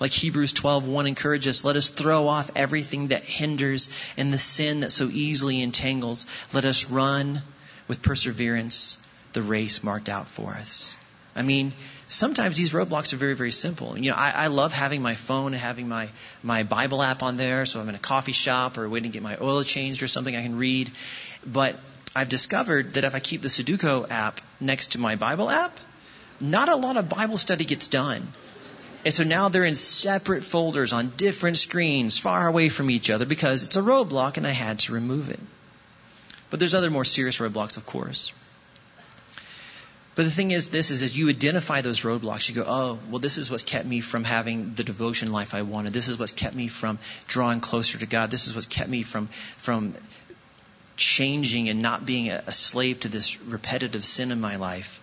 [0.00, 4.92] Like Hebrews 12:1 encourages let us throw off everything that hinders and the sin that
[4.92, 6.26] so easily entangles.
[6.52, 7.42] Let us run
[7.86, 8.98] with perseverance
[9.34, 10.96] the race marked out for us.
[11.36, 11.72] I mean,
[12.08, 13.96] sometimes these roadblocks are very, very simple.
[13.96, 16.08] You know, I, I love having my phone and having my,
[16.42, 19.22] my Bible app on there, so I'm in a coffee shop or waiting to get
[19.22, 20.90] my oil changed or something I can read.
[21.46, 21.78] But
[22.16, 25.78] I've discovered that if I keep the Sudoku app next to my Bible app,
[26.40, 28.26] not a lot of Bible study gets done.
[29.04, 33.24] And so now they're in separate folders on different screens, far away from each other,
[33.24, 35.40] because it's a roadblock and I had to remove it.
[36.50, 38.32] But there's other more serious roadblocks, of course.
[40.16, 43.20] But the thing is, this is as you identify those roadblocks, you go, oh, well,
[43.20, 45.92] this is what's kept me from having the devotion life I wanted.
[45.92, 48.30] This is what's kept me from drawing closer to God.
[48.30, 49.94] This is what's kept me from from
[50.96, 55.00] changing and not being a, a slave to this repetitive sin in my life.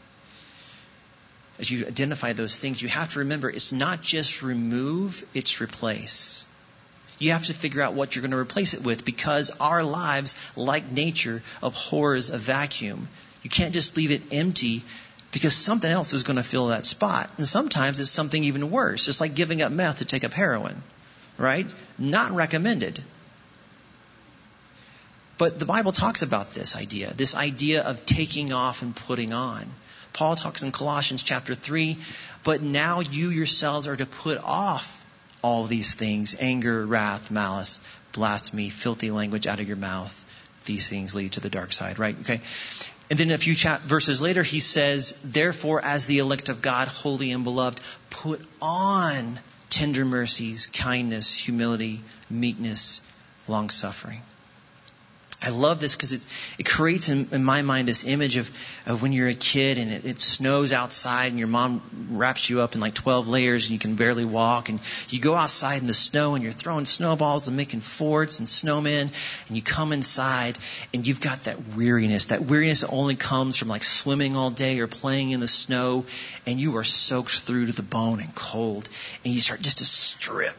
[1.59, 6.47] As you identify those things, you have to remember it's not just remove, it's replace.
[7.19, 10.37] You have to figure out what you're going to replace it with because our lives,
[10.55, 13.07] like nature, abhors a vacuum.
[13.41, 14.83] You can't just leave it empty
[15.31, 17.29] because something else is going to fill that spot.
[17.37, 20.81] And sometimes it's something even worse, just like giving up meth to take up heroin,
[21.37, 21.71] right?
[21.97, 23.01] Not recommended.
[25.37, 29.65] But the Bible talks about this idea, this idea of taking off and putting on.
[30.17, 31.95] Paul talks in Colossians chapter 3,
[32.43, 35.05] but now you yourselves are to put off
[35.43, 37.79] all these things anger, wrath, malice,
[38.13, 40.25] blasphemy, filthy language out of your mouth.
[40.65, 42.19] These things lead to the dark side, right?
[42.21, 42.41] Okay.
[43.11, 43.53] And then a few
[43.85, 49.39] verses later, he says, Therefore, as the elect of God, holy and beloved, put on
[49.69, 53.01] tender mercies, kindness, humility, meekness,
[53.47, 54.23] long suffering.
[55.39, 58.49] I love this because it creates in, in, my mind this image of,
[58.87, 62.61] of when you're a kid and it, it, snows outside and your mom wraps you
[62.61, 65.85] up in like 12 layers and you can barely walk and you go outside in
[65.87, 69.09] the snow and you're throwing snowballs and making forts and snowmen
[69.47, 70.57] and you come inside
[70.91, 72.27] and you've got that weariness.
[72.27, 76.05] That weariness only comes from like swimming all day or playing in the snow
[76.47, 78.89] and you are soaked through to the bone and cold
[79.23, 80.55] and you start just to strip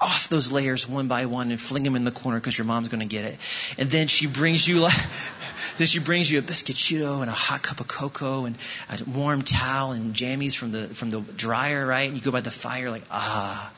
[0.00, 2.88] off those layers one by one and fling them in the corner because your mom's
[2.88, 3.38] going to get it.
[3.78, 4.94] And then she brings you like,
[5.78, 8.56] then she brings you a biscuitito and a hot cup of cocoa and
[8.90, 12.08] a warm towel and jammies from the from the dryer, right?
[12.08, 13.72] And you go by the fire like ah.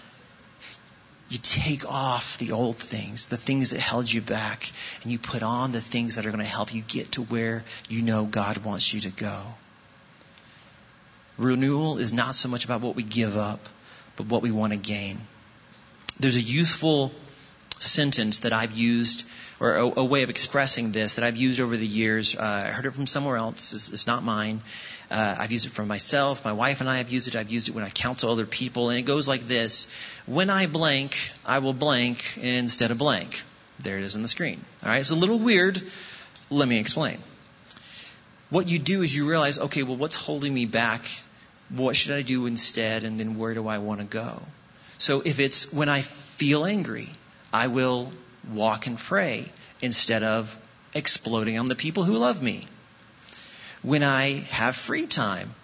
[1.28, 4.68] You take off the old things, the things that held you back,
[5.04, 7.62] and you put on the things that are going to help you get to where
[7.88, 9.40] you know God wants you to go.
[11.38, 13.68] Renewal is not so much about what we give up,
[14.16, 15.20] but what we want to gain
[16.20, 17.12] there's a useful
[17.78, 19.24] sentence that I've used,
[19.58, 22.36] or a, a, way of expressing this that I've used over the years.
[22.36, 23.72] Uh, I heard it from somewhere else.
[23.72, 24.60] It's, it's not mine.
[25.10, 26.44] Uh, I've used it for myself.
[26.44, 27.36] My wife and I have used it.
[27.36, 28.90] I've used it when I counsel other people.
[28.90, 29.88] And it goes like this
[30.26, 33.42] When I blank, I will blank instead of blank.
[33.78, 34.62] There it is on the screen.
[34.82, 35.82] All right, it's a little weird.
[36.50, 37.16] Let me explain.
[38.50, 41.06] What you do is you realize, okay, well, what's holding me back?
[41.70, 43.04] What should I do instead?
[43.04, 44.42] And then where do I want to go?
[45.00, 47.08] So if it's when I feel angry,
[47.54, 48.12] I will
[48.52, 50.54] walk and pray instead of
[50.94, 52.66] exploding on the people who love me.
[53.82, 55.54] When I have free time,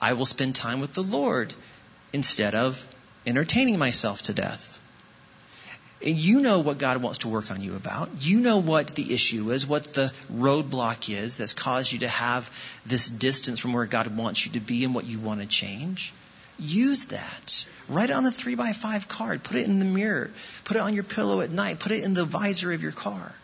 [0.00, 1.52] I will spend time with the Lord
[2.14, 2.86] instead of
[3.26, 4.80] entertaining myself to death.
[6.02, 8.08] And you know what God wants to work on you about.
[8.20, 12.50] You know what the issue is, what the roadblock is that's caused you to have
[12.86, 16.14] this distance from where God wants you to be and what you want to change.
[16.58, 17.66] Use that.
[17.88, 19.42] Write it on a three by five card.
[19.42, 20.30] Put it in the mirror.
[20.64, 21.78] Put it on your pillow at night.
[21.78, 23.34] Put it in the visor of your car.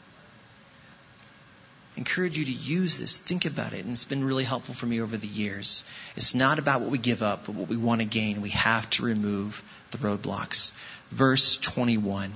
[1.97, 3.19] Encourage you to use this.
[3.19, 3.85] Think about it.
[3.85, 5.85] And it's been really helpful for me over the years.
[6.17, 8.41] It's not about what we give up, but what we want to gain.
[8.41, 10.73] We have to remove the roadblocks.
[11.11, 12.33] Verse 21.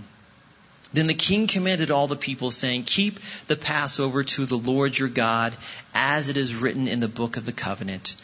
[0.93, 3.19] Then the king commanded all the people, saying, Keep
[3.49, 5.57] the Passover to the Lord your God,
[5.95, 8.15] as it is written in the book of the covenant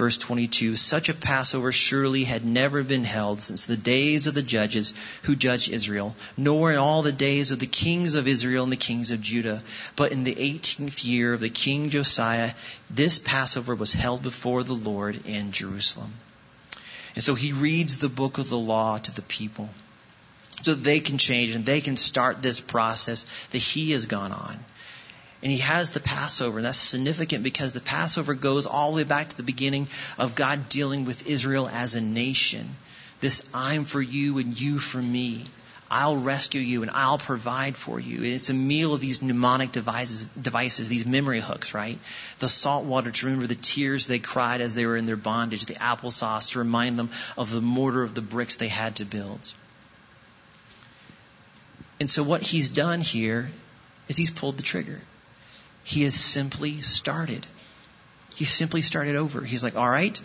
[0.00, 4.40] verse 22 Such a Passover surely had never been held since the days of the
[4.40, 4.94] judges
[5.24, 8.78] who judged Israel, nor in all the days of the kings of Israel and the
[8.78, 9.62] kings of Judah.
[9.96, 12.52] But in the 18th year of the king Josiah,
[12.88, 16.14] this Passover was held before the Lord in Jerusalem.
[17.14, 19.68] And so he reads the book of the law to the people.
[20.62, 24.64] so they can change and they can start this process that he has gone on.
[25.42, 29.04] And he has the Passover, and that's significant because the Passover goes all the way
[29.04, 29.88] back to the beginning
[30.18, 32.76] of God dealing with Israel as a nation.
[33.20, 35.46] This I'm for you and you for me.
[35.90, 38.22] I'll rescue you and I'll provide for you.
[38.22, 41.98] It's a meal of these mnemonic devices, devices, these memory hooks, right?
[42.38, 45.66] The salt water to remember the tears they cried as they were in their bondage,
[45.66, 49.52] the applesauce to remind them of the mortar of the bricks they had to build.
[51.98, 53.50] And so what he's done here
[54.06, 55.00] is he's pulled the trigger.
[55.84, 57.46] He has simply started.
[58.34, 59.42] He simply started over.
[59.42, 60.20] He's like, all right,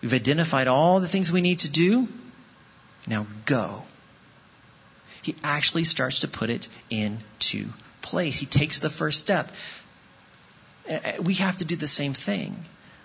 [0.00, 2.08] we've identified all the things we need to do.
[3.06, 3.84] Now go
[5.22, 7.68] he actually starts to put it into
[8.02, 8.38] place.
[8.38, 9.50] He takes the first step.
[11.22, 12.56] We have to do the same thing.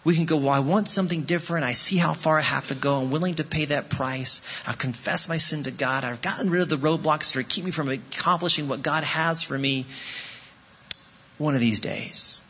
[0.04, 1.66] We can go, well, I want something different.
[1.66, 3.02] I see how far I have to go.
[3.02, 4.42] I'm willing to pay that price.
[4.66, 6.04] I've confessed my sin to God.
[6.04, 9.58] I've gotten rid of the roadblocks that keep me from accomplishing what God has for
[9.58, 9.86] me
[11.38, 12.42] one of these days.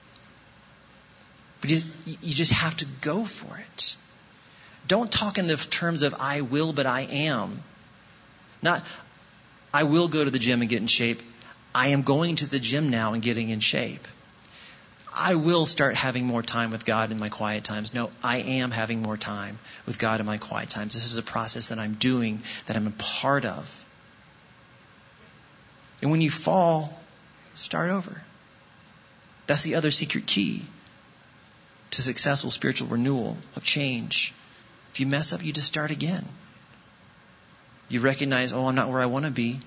[1.61, 3.95] But you, you just have to go for it.
[4.87, 7.61] Don't talk in the terms of I will, but I am.
[8.61, 8.83] Not,
[9.73, 11.21] I will go to the gym and get in shape.
[11.75, 14.07] I am going to the gym now and getting in shape.
[15.13, 17.93] I will start having more time with God in my quiet times.
[17.93, 20.93] No, I am having more time with God in my quiet times.
[20.93, 23.85] This is a process that I'm doing, that I'm a part of.
[26.01, 26.97] And when you fall,
[27.55, 28.21] start over.
[29.47, 30.61] That's the other secret key
[31.91, 34.33] to successful spiritual renewal, of change.
[34.91, 36.25] If you mess up, you just start again.
[37.89, 39.59] You recognize, oh, I'm not where I want to be.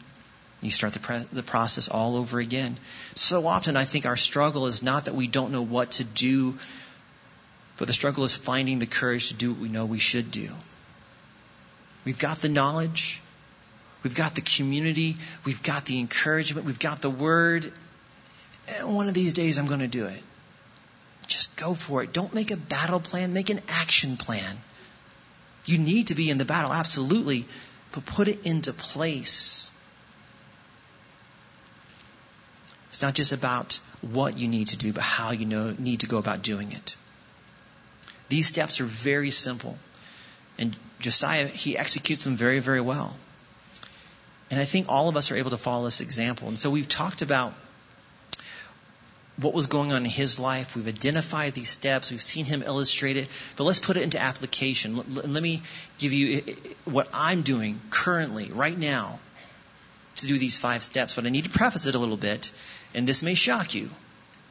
[0.60, 2.76] You start the, pre- the process all over again.
[3.14, 6.58] So often, I think our struggle is not that we don't know what to do,
[7.78, 10.50] but the struggle is finding the courage to do what we know we should do.
[12.04, 13.22] We've got the knowledge,
[14.02, 17.72] we've got the community, we've got the encouragement, we've got the word.
[18.82, 20.22] One of these days, I'm going to do it.
[21.26, 22.12] Just go for it.
[22.12, 24.56] Don't make a battle plan, make an action plan.
[25.64, 27.46] You need to be in the battle, absolutely,
[27.92, 29.70] but put it into place.
[32.88, 36.06] It's not just about what you need to do, but how you know, need to
[36.06, 36.96] go about doing it.
[38.28, 39.78] These steps are very simple.
[40.58, 43.14] And Josiah, he executes them very, very well.
[44.50, 46.48] And I think all of us are able to follow this example.
[46.48, 47.54] And so we've talked about
[49.40, 50.76] what was going on in his life.
[50.76, 52.10] We've identified these steps.
[52.10, 53.28] We've seen him illustrate it.
[53.56, 54.96] But let's put it into application.
[55.14, 55.62] Let me
[55.98, 56.42] give you
[56.84, 59.18] what I'm doing currently, right now,
[60.16, 61.14] to do these five steps.
[61.14, 62.52] But I need to preface it a little bit,
[62.94, 63.90] and this may shock you.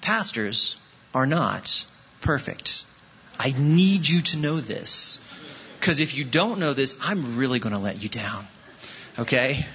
[0.01, 0.75] Pastors
[1.13, 1.85] are not
[2.21, 2.85] perfect.
[3.39, 5.19] I need you to know this.
[5.79, 8.45] Because if you don't know this, I'm really going to let you down.
[9.17, 9.65] Okay?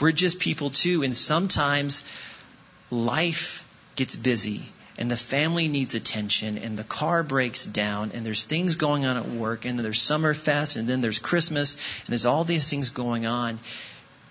[0.00, 2.02] We're just people too, and sometimes
[2.90, 3.64] life
[3.94, 4.62] gets busy
[4.98, 9.16] and the family needs attention and the car breaks down and there's things going on
[9.16, 12.90] at work and then there's Summerfest and then there's Christmas and there's all these things
[12.90, 13.58] going on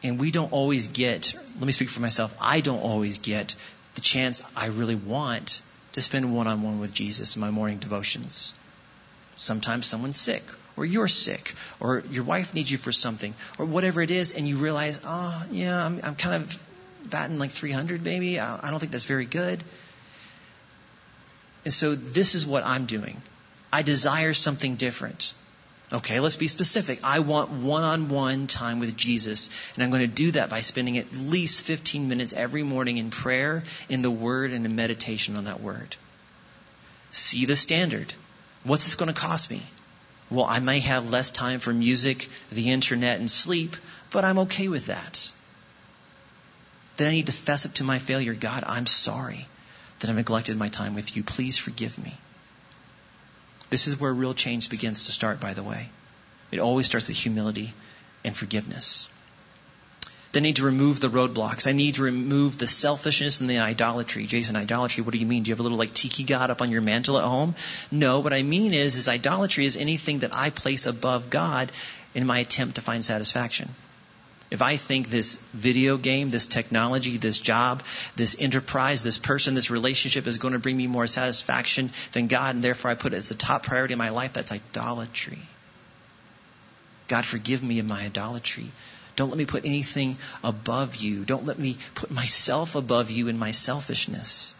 [0.03, 3.55] and we don't always get let me speak for myself I don't always get
[3.95, 5.61] the chance I really want
[5.93, 8.53] to spend one on one with Jesus in my morning devotions.
[9.35, 10.43] Sometimes someone's sick
[10.77, 14.47] or you're sick or your wife needs you for something or whatever it is and
[14.47, 16.67] you realize, oh yeah, I'm, I'm kind of
[17.09, 18.39] batting like 300 maybe.
[18.39, 19.63] I don't think that's very good.
[21.63, 23.21] And so this is what I'm doing.
[23.71, 25.33] I desire something different.
[25.93, 26.99] Okay, let's be specific.
[27.03, 30.61] I want one on one time with Jesus, and I'm going to do that by
[30.61, 35.35] spending at least 15 minutes every morning in prayer, in the Word, and in meditation
[35.35, 35.97] on that Word.
[37.11, 38.13] See the standard.
[38.63, 39.61] What's this going to cost me?
[40.29, 43.75] Well, I may have less time for music, the internet, and sleep,
[44.11, 45.33] but I'm okay with that.
[47.01, 48.35] Then I need to fess up to my failure.
[48.35, 49.47] God, I'm sorry
[49.99, 51.23] that I've neglected my time with you.
[51.23, 52.13] Please forgive me.
[53.71, 55.89] This is where real change begins to start, by the way.
[56.51, 57.73] It always starts with humility
[58.23, 59.09] and forgiveness.
[60.31, 61.65] Then I need to remove the roadblocks.
[61.65, 64.27] I need to remove the selfishness and the idolatry.
[64.27, 65.41] Jason, idolatry, what do you mean?
[65.41, 67.55] Do you have a little like tiki god up on your mantle at home?
[67.89, 71.71] No, what I mean is, is idolatry is anything that I place above God
[72.13, 73.73] in my attempt to find satisfaction.
[74.51, 77.83] If I think this video game, this technology, this job,
[78.17, 82.55] this enterprise, this person, this relationship is going to bring me more satisfaction than God,
[82.55, 85.39] and therefore I put it as the top priority in my life, that's idolatry.
[87.07, 88.65] God, forgive me of my idolatry.
[89.15, 91.23] Don't let me put anything above you.
[91.23, 94.53] Don't let me put myself above you in my selfishness.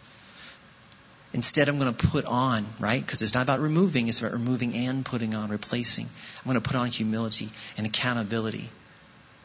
[1.34, 3.04] Instead, I'm going to put on, right?
[3.04, 6.06] Because it's not about removing, it's about removing and putting on, replacing.
[6.06, 8.70] I'm going to put on humility and accountability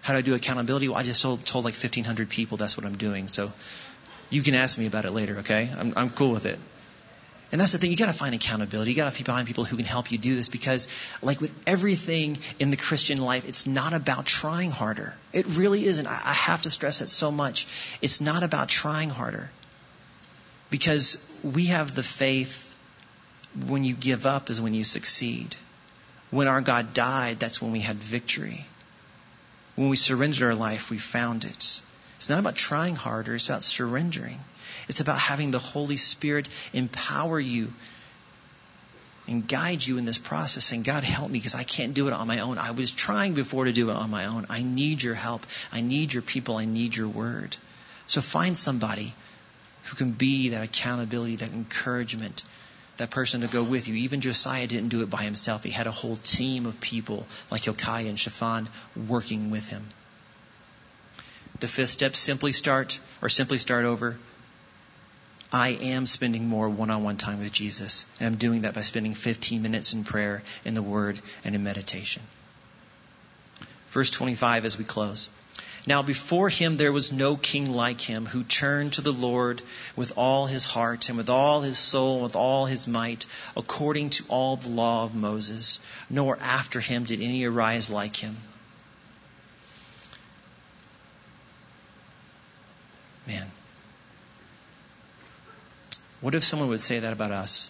[0.02, 0.88] How do I do accountability?
[0.88, 3.28] Well, I just told, told like 1,500 people that's what I'm doing.
[3.28, 3.52] So
[4.30, 5.70] you can ask me about it later, okay?
[5.76, 6.60] I'm, I'm cool with it.
[7.52, 8.92] And that's the thing, you gotta find accountability.
[8.92, 10.90] You gotta find people who can help you do this because,
[11.22, 15.16] like with everything in the Christian life, it's not about trying harder.
[15.32, 16.08] It really isn't.
[16.08, 17.66] I have to stress it so much.
[18.02, 19.50] It's not about trying harder.
[20.70, 22.76] Because we have the faith
[23.66, 25.56] when you give up is when you succeed.
[26.32, 28.66] When our God died, that's when we had victory.
[29.78, 31.82] When we surrendered our life, we found it.
[32.16, 34.40] It's not about trying harder, it's about surrendering.
[34.90, 37.72] It's about having the Holy Spirit empower you
[39.28, 40.72] and guide you in this process.
[40.72, 42.58] And God, help me because I can't do it on my own.
[42.58, 44.48] I was trying before to do it on my own.
[44.50, 45.46] I need your help.
[45.72, 46.58] I need your people.
[46.58, 47.56] I need your word.
[48.08, 49.14] So find somebody
[49.84, 52.44] who can be that accountability, that encouragement,
[52.98, 53.96] that person to go with you.
[53.96, 55.64] Even Josiah didn't do it by himself.
[55.64, 58.70] He had a whole team of people like Hilkiah and Shaphan
[59.08, 59.84] working with him.
[61.60, 64.18] The fifth step, simply start or simply start over.
[65.52, 68.06] I am spending more one-on-one time with Jesus.
[68.20, 71.64] And I'm doing that by spending 15 minutes in prayer, in the Word, and in
[71.64, 72.22] meditation.
[73.90, 75.30] Verse 25 as we close.
[75.86, 79.62] Now before him there was no king like him who turned to the Lord
[79.96, 83.26] with all his heart and with all his soul and with all his might,
[83.56, 85.80] according to all the law of Moses.
[86.10, 88.38] Nor after him did any arise like him.
[93.28, 93.48] Man.
[96.22, 97.70] What if someone would say that about us?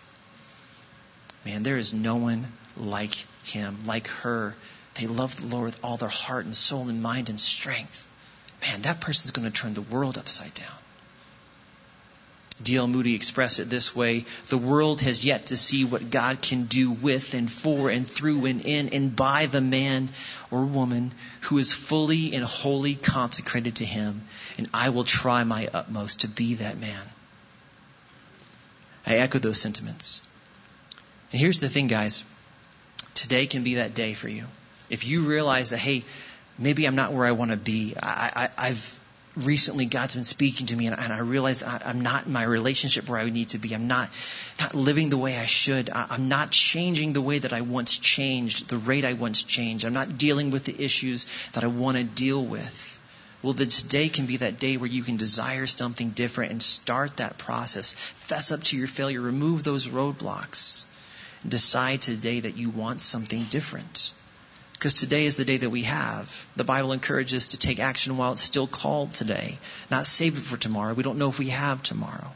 [1.46, 2.46] Man, there is no one
[2.76, 4.56] like him, like her.
[5.00, 8.08] They love the Lord with all their heart and soul and mind and strength
[8.62, 10.68] man, that person's going to turn the world upside down.
[12.64, 12.88] D.L.
[12.88, 16.90] Moody expressed it this way The world has yet to see what God can do
[16.90, 20.10] with and for and through and in and by the man
[20.50, 24.24] or woman who is fully and wholly consecrated to Him.
[24.58, 27.06] And I will try my utmost to be that man.
[29.06, 30.24] I echo those sentiments.
[31.32, 32.24] And here's the thing, guys.
[33.14, 34.46] Today can be that day for you.
[34.90, 36.04] If you realize that, hey,
[36.58, 37.96] maybe I'm not where I want to be.
[38.02, 39.00] I, have
[39.36, 42.44] recently God's been speaking to me, and, and I realize I, am not in my
[42.44, 43.74] relationship where I need to be.
[43.74, 44.10] I'm not
[44.60, 45.90] not living the way I should.
[45.90, 49.86] I, I'm not changing the way that I once changed, the rate I once changed.
[49.86, 52.94] I'm not dealing with the issues that I want to deal with.
[53.44, 57.18] Well, then today can be that day where you can desire something different and start
[57.18, 57.94] that process.
[57.94, 59.22] Fess up to your failure.
[59.22, 60.86] Remove those roadblocks.
[61.48, 64.12] Decide today that you want something different.
[64.78, 66.48] Because today is the day that we have.
[66.56, 69.58] The Bible encourages us to take action while it's still called today,
[69.90, 70.94] not save it for tomorrow.
[70.94, 72.32] We don't know if we have tomorrow.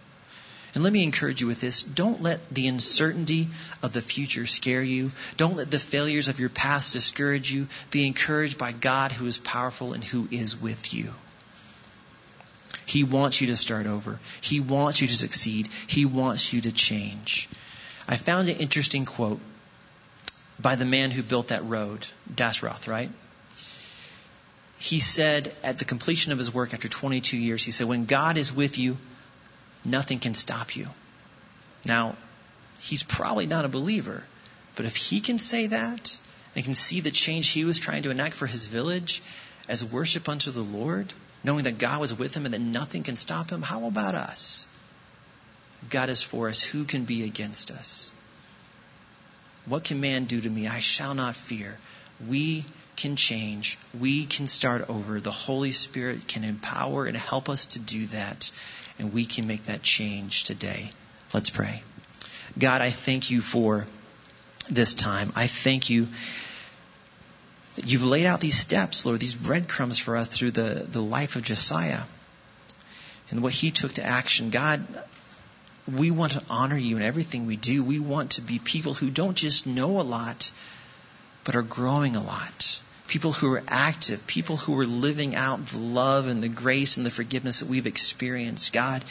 [0.73, 1.83] And let me encourage you with this.
[1.83, 3.49] Don't let the uncertainty
[3.83, 5.11] of the future scare you.
[5.37, 7.67] Don't let the failures of your past discourage you.
[7.91, 11.13] Be encouraged by God who is powerful and who is with you.
[12.85, 14.19] He wants you to start over.
[14.39, 15.69] He wants you to succeed.
[15.87, 17.49] He wants you to change.
[18.07, 19.39] I found an interesting quote
[20.61, 23.09] by the man who built that road, Dashrath, right?
[24.77, 28.37] He said at the completion of his work after 22 years, he said, When God
[28.37, 28.97] is with you,
[29.85, 30.87] nothing can stop you.
[31.85, 32.15] Now,
[32.79, 34.23] he's probably not a believer,
[34.75, 36.17] but if he can say that
[36.55, 39.21] and can see the change he was trying to enact for his village
[39.67, 43.15] as worship unto the Lord, knowing that God was with him and that nothing can
[43.15, 44.67] stop him, how about us?
[45.89, 48.11] God is for us, who can be against us?
[49.71, 50.67] What can man do to me?
[50.67, 51.77] I shall not fear.
[52.27, 52.65] We
[52.97, 53.77] can change.
[53.97, 55.21] We can start over.
[55.21, 58.51] The Holy Spirit can empower and help us to do that.
[58.99, 60.91] And we can make that change today.
[61.33, 61.83] Let's pray.
[62.59, 63.87] God, I thank you for
[64.69, 65.31] this time.
[65.37, 66.09] I thank you
[67.77, 71.37] that you've laid out these steps, Lord, these breadcrumbs for us through the, the life
[71.37, 72.01] of Josiah
[73.29, 74.49] and what he took to action.
[74.49, 74.85] God,
[75.87, 77.83] we want to honor you in everything we do.
[77.83, 80.51] We want to be people who don't just know a lot,
[81.43, 82.81] but are growing a lot.
[83.07, 87.05] People who are active, people who are living out the love and the grace and
[87.05, 88.71] the forgiveness that we've experienced.
[88.71, 89.03] God,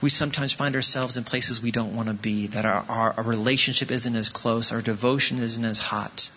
[0.00, 3.24] we sometimes find ourselves in places we don't want to be, that our, our, our
[3.24, 6.30] relationship isn't as close, our devotion isn't as hot.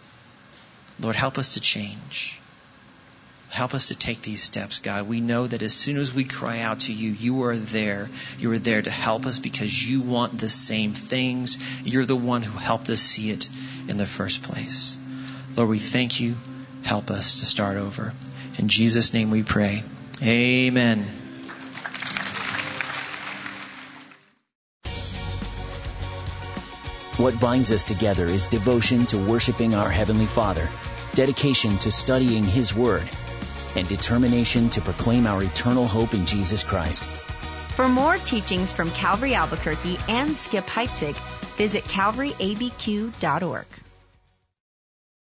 [1.00, 2.40] Lord, help us to change.
[3.54, 5.08] Help us to take these steps, God.
[5.08, 8.10] We know that as soon as we cry out to you, you are there.
[8.40, 11.60] You are there to help us because you want the same things.
[11.86, 13.48] You're the one who helped us see it
[13.88, 14.98] in the first place.
[15.56, 16.34] Lord, we thank you.
[16.82, 18.12] Help us to start over.
[18.58, 19.84] In Jesus' name we pray.
[20.24, 21.06] Amen.
[27.18, 30.68] What binds us together is devotion to worshiping our Heavenly Father
[31.14, 33.08] dedication to studying His Word,
[33.76, 37.04] and determination to proclaim our eternal hope in Jesus Christ.
[37.76, 41.16] For more teachings from Calvary Albuquerque and Skip Heitzig,
[41.58, 43.66] visit calvaryabq.org.